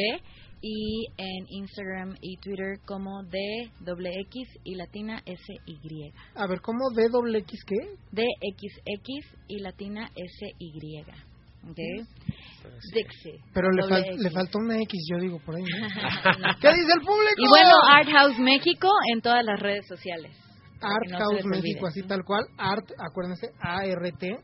[0.62, 3.38] y en Instagram y Twitter como D
[3.80, 6.12] doble X y latina S Y.
[6.36, 7.76] A ver, ¿cómo D doble X qué?
[8.12, 11.02] DXX y latina S Y.
[11.70, 11.78] ¿Ok?
[12.94, 13.40] Dixie.
[13.54, 15.64] Pero le, fal- le faltó una X, yo digo por ahí.
[15.64, 15.88] ¿no?
[15.88, 16.56] No.
[16.62, 17.36] ¿Qué dice el público?
[17.38, 20.32] Y bueno, Art House México en todas las redes sociales.
[20.82, 21.46] Art no House.
[21.46, 22.46] México, así tal cual.
[22.58, 24.38] Art, acuérdense, A-R-T.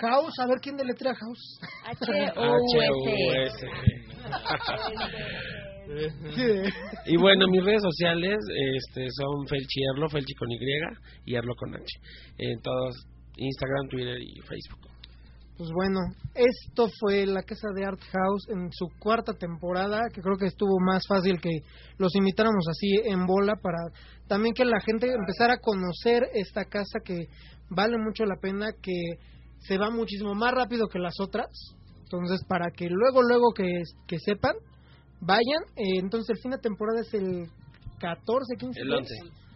[0.00, 1.60] House, a ver quién deletrea House.
[1.84, 3.66] H-O-U-S.
[7.06, 8.38] Y bueno, mis redes sociales
[8.78, 10.58] este, son Felchi Erlo, Felchi con Y
[11.26, 11.84] y Erlo con H.
[12.38, 12.96] En todos,
[13.36, 14.91] Instagram, Twitter y Facebook.
[15.62, 16.00] Pues bueno,
[16.34, 20.80] esto fue la casa de Art House en su cuarta temporada, que creo que estuvo
[20.80, 21.60] más fácil que
[21.98, 23.78] los invitáramos así en bola para
[24.26, 27.28] también que la gente empezara a conocer esta casa que
[27.70, 29.02] vale mucho la pena, que
[29.60, 31.46] se va muchísimo más rápido que las otras.
[32.02, 34.56] Entonces, para que luego, luego que, que sepan,
[35.20, 35.62] vayan.
[35.76, 37.46] Eh, entonces, el fin de temporada es el
[38.00, 38.80] 14, 15.
[38.80, 39.14] El 11.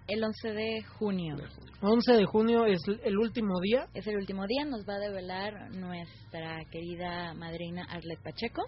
[0.09, 1.37] El 11 de junio.
[1.83, 3.87] 11 de junio es el último día.
[3.93, 8.63] Es el último día, nos va a develar nuestra querida madrina Arlet Pacheco.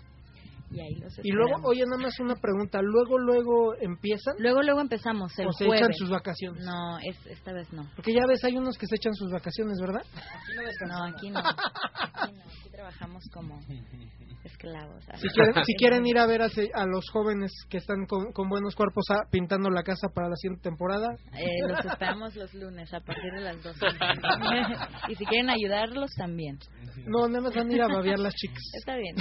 [0.70, 2.82] Y ahí los Y luego, oye, nada más una pregunta.
[2.82, 4.34] Luego, luego empiezan.
[4.38, 5.82] Luego, luego empezamos el o se jueves.
[5.82, 6.62] echan sus vacaciones.
[6.62, 7.88] No, es, esta vez no.
[7.96, 10.02] Porque ya ves, hay unos que se echan sus vacaciones, ¿verdad?
[10.88, 11.38] No, aquí no.
[11.38, 12.42] Aquí no.
[12.42, 13.58] Aquí trabajamos como
[14.50, 15.04] esclavos.
[15.16, 18.32] Si quieren, si quieren ir a ver a, se- a los jóvenes que están con,
[18.32, 22.52] con buenos cuerpos ah, pintando la casa para la siguiente temporada, Eh, los esperamos los
[22.54, 23.78] lunes a partir de las 12.
[25.08, 26.58] y si quieren ayudarlos también.
[27.06, 28.62] no, nada más van a ir a babear las chicas.
[28.78, 29.14] Está bien.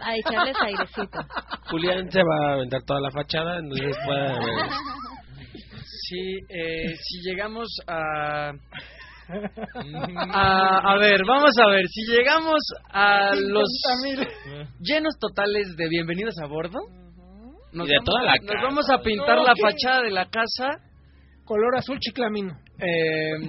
[0.00, 1.18] A echarles airecito.
[1.70, 4.34] Julián se va a aventar toda la fachada, entonces puede.
[6.08, 8.52] Sí, eh, si llegamos a...
[10.32, 10.92] a...
[10.92, 12.58] A ver, vamos a ver, si llegamos
[12.90, 13.68] a los
[14.12, 14.68] 50,000.
[14.80, 16.78] llenos totales de bienvenidos a bordo,
[17.72, 18.62] nos, Y de vamos, toda la nos casa.
[18.64, 19.62] vamos a pintar No, la ¿qué?
[19.62, 20.68] fachada de la casa
[21.44, 22.52] Color azul chiclamino.
[22.78, 23.48] eh,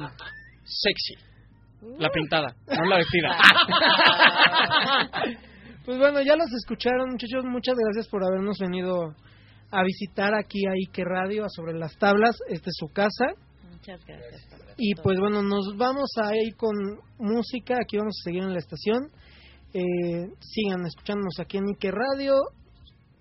[0.64, 1.16] sexy.
[1.98, 3.30] La pintada, no la vestida.
[5.86, 7.44] Pues bueno, ya los escucharon, muchachos.
[7.46, 9.16] Muchas gracias por habernos venido
[9.72, 12.38] a visitar aquí a Ike Radio, a Sobre las Tablas.
[12.48, 13.26] Esta es su casa.
[13.90, 14.46] Muchas gracias.
[14.46, 16.76] por Y pues bueno, nos vamos a ir con
[17.18, 17.76] música.
[17.82, 19.10] Aquí vamos a seguir en la estación.
[19.74, 22.36] Eh, sigan escuchándonos aquí en Ike Radio.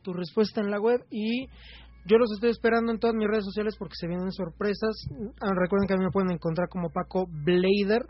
[0.02, 1.00] Tu respuesta en la web.
[1.10, 1.46] Y
[2.04, 5.08] yo los estoy esperando en todas mis redes sociales porque se vienen sorpresas.
[5.40, 8.02] Ah, recuerden que a mí me pueden encontrar como Paco Blader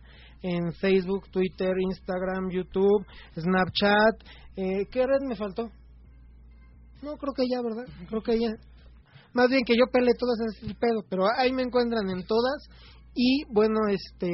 [0.42, 4.22] en Facebook, Twitter, Instagram, YouTube, Snapchat.
[4.56, 5.70] Eh, ¿Qué red me faltó?
[7.02, 7.86] No, creo que ya, ¿verdad?
[8.08, 8.50] Creo que ya.
[9.34, 12.68] Más bien que yo peleé todas ese pedo, pero ahí me encuentran en todas.
[13.14, 14.30] Y bueno, este,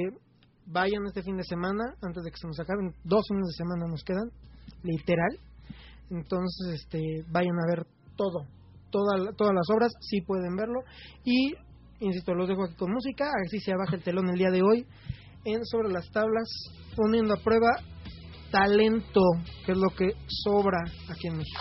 [0.66, 3.86] vayan este fin de semana, antes de que se nos acaben, dos fines de semana
[3.88, 4.30] nos quedan,
[4.82, 5.38] literal.
[6.10, 7.86] Entonces, este, vayan a ver
[8.16, 8.46] todo,
[8.90, 10.80] toda, todas las obras, sí pueden verlo.
[11.24, 11.54] Y,
[12.00, 14.86] insisto, los dejo aquí con música, así se abaja el telón el día de hoy,
[15.44, 16.48] en Sobre las Tablas,
[16.96, 17.70] poniendo a prueba
[18.50, 19.20] talento,
[19.66, 20.78] que es lo que sobra
[21.10, 21.60] aquí en México.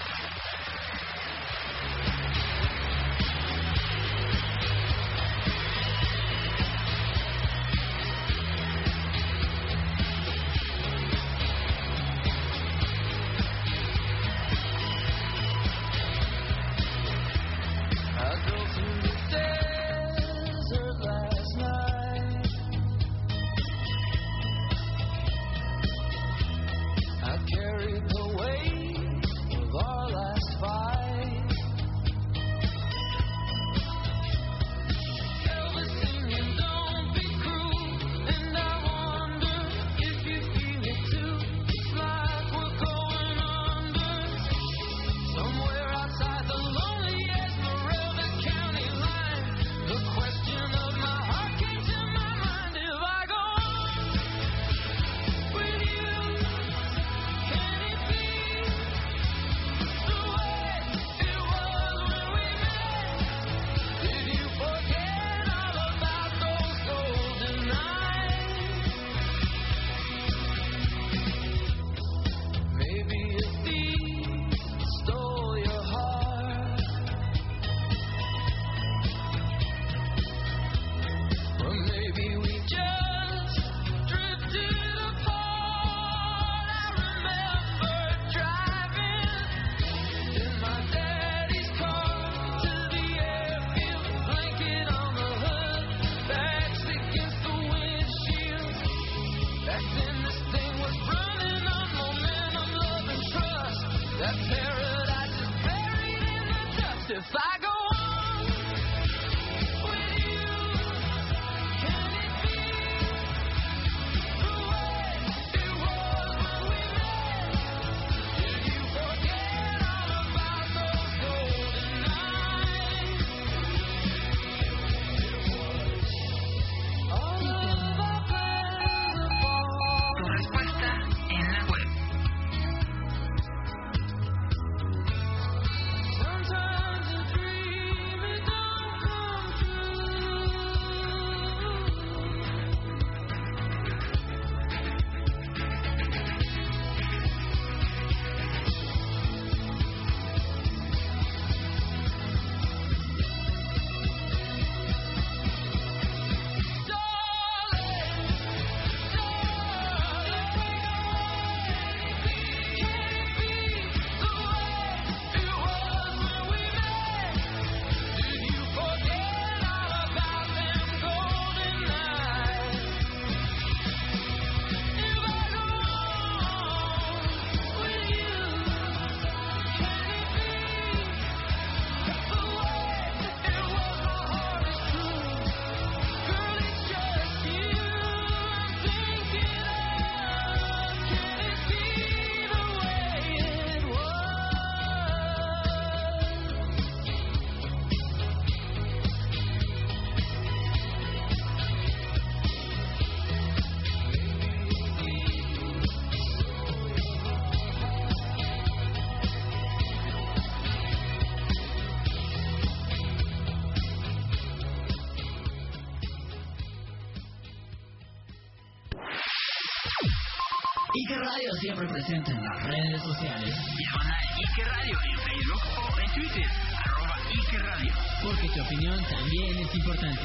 [222.06, 223.56] Presente en las redes sociales.
[223.78, 226.52] Diagonal Ike Radio en Facebook o en Twitter,
[226.84, 227.94] arroba Ike Radio.
[228.22, 230.22] Porque tu opinión también es importante.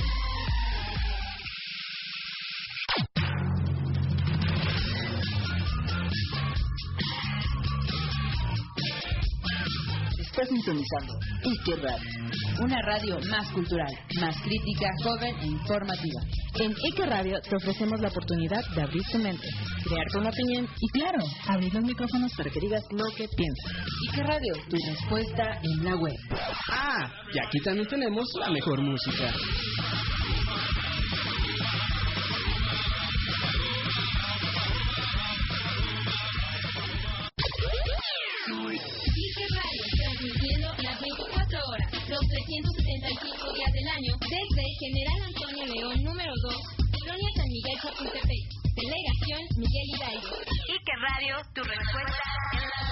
[10.19, 12.29] Estás sintonizando Ike Radio.
[12.61, 16.21] Una radio más cultural, más crítica, joven e informativa.
[16.61, 19.47] En Ike Radio te ofrecemos la oportunidad de abrir tu mente,
[19.89, 23.73] crearte una opinión y, claro, abrir los micrófonos para que digas lo que piensas.
[24.11, 26.17] Ike Radio, tu respuesta en la web.
[26.71, 29.33] Ah, y aquí también tenemos la mejor música.
[39.19, 46.05] Ike Radio, transmitiendo las 24 horas, los 375 días del año, desde General Antonio León
[46.05, 46.55] número 2,
[47.01, 50.37] Colonia San Miguel Chapultepec, Delegación Miguel Hidalgo.
[50.69, 52.23] Ike Radio, tu respuesta
[52.53, 52.89] en la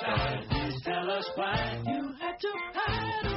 [0.00, 1.82] Sky, please tell us why.
[1.86, 3.29] You had to hide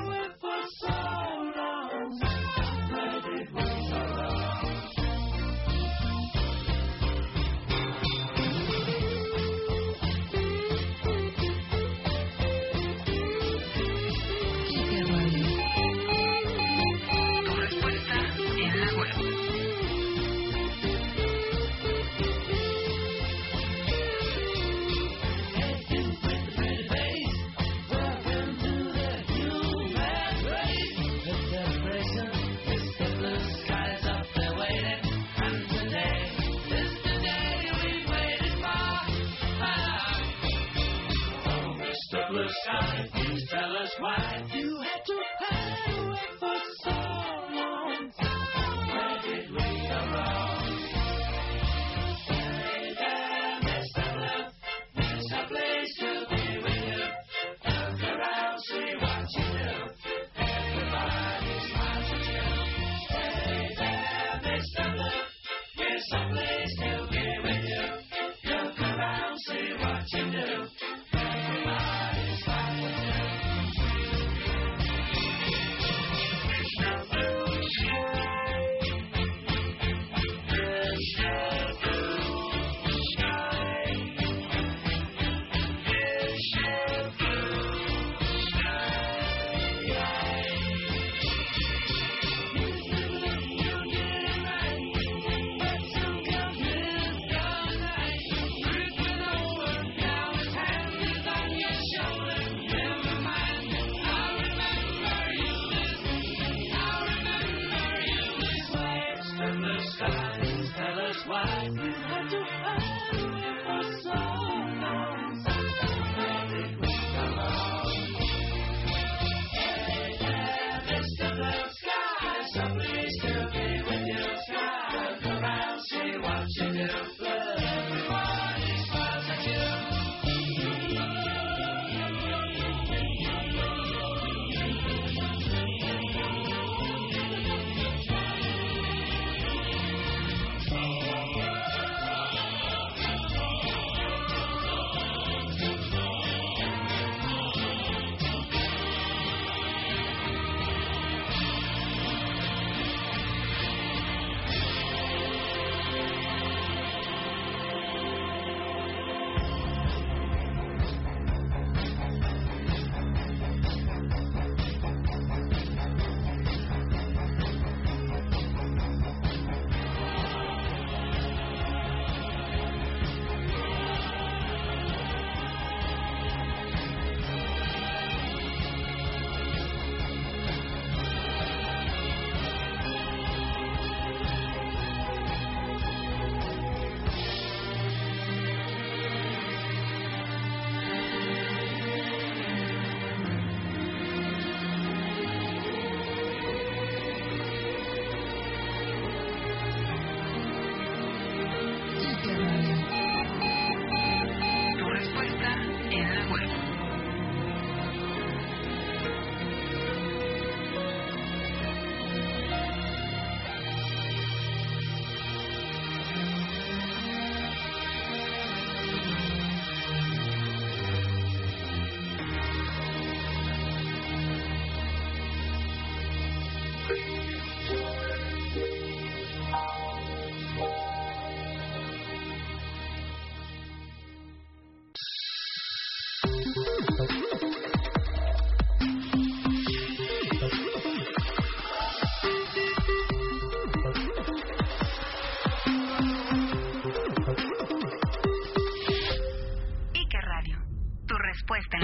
[42.44, 44.78] Blue Sky, please tell us why you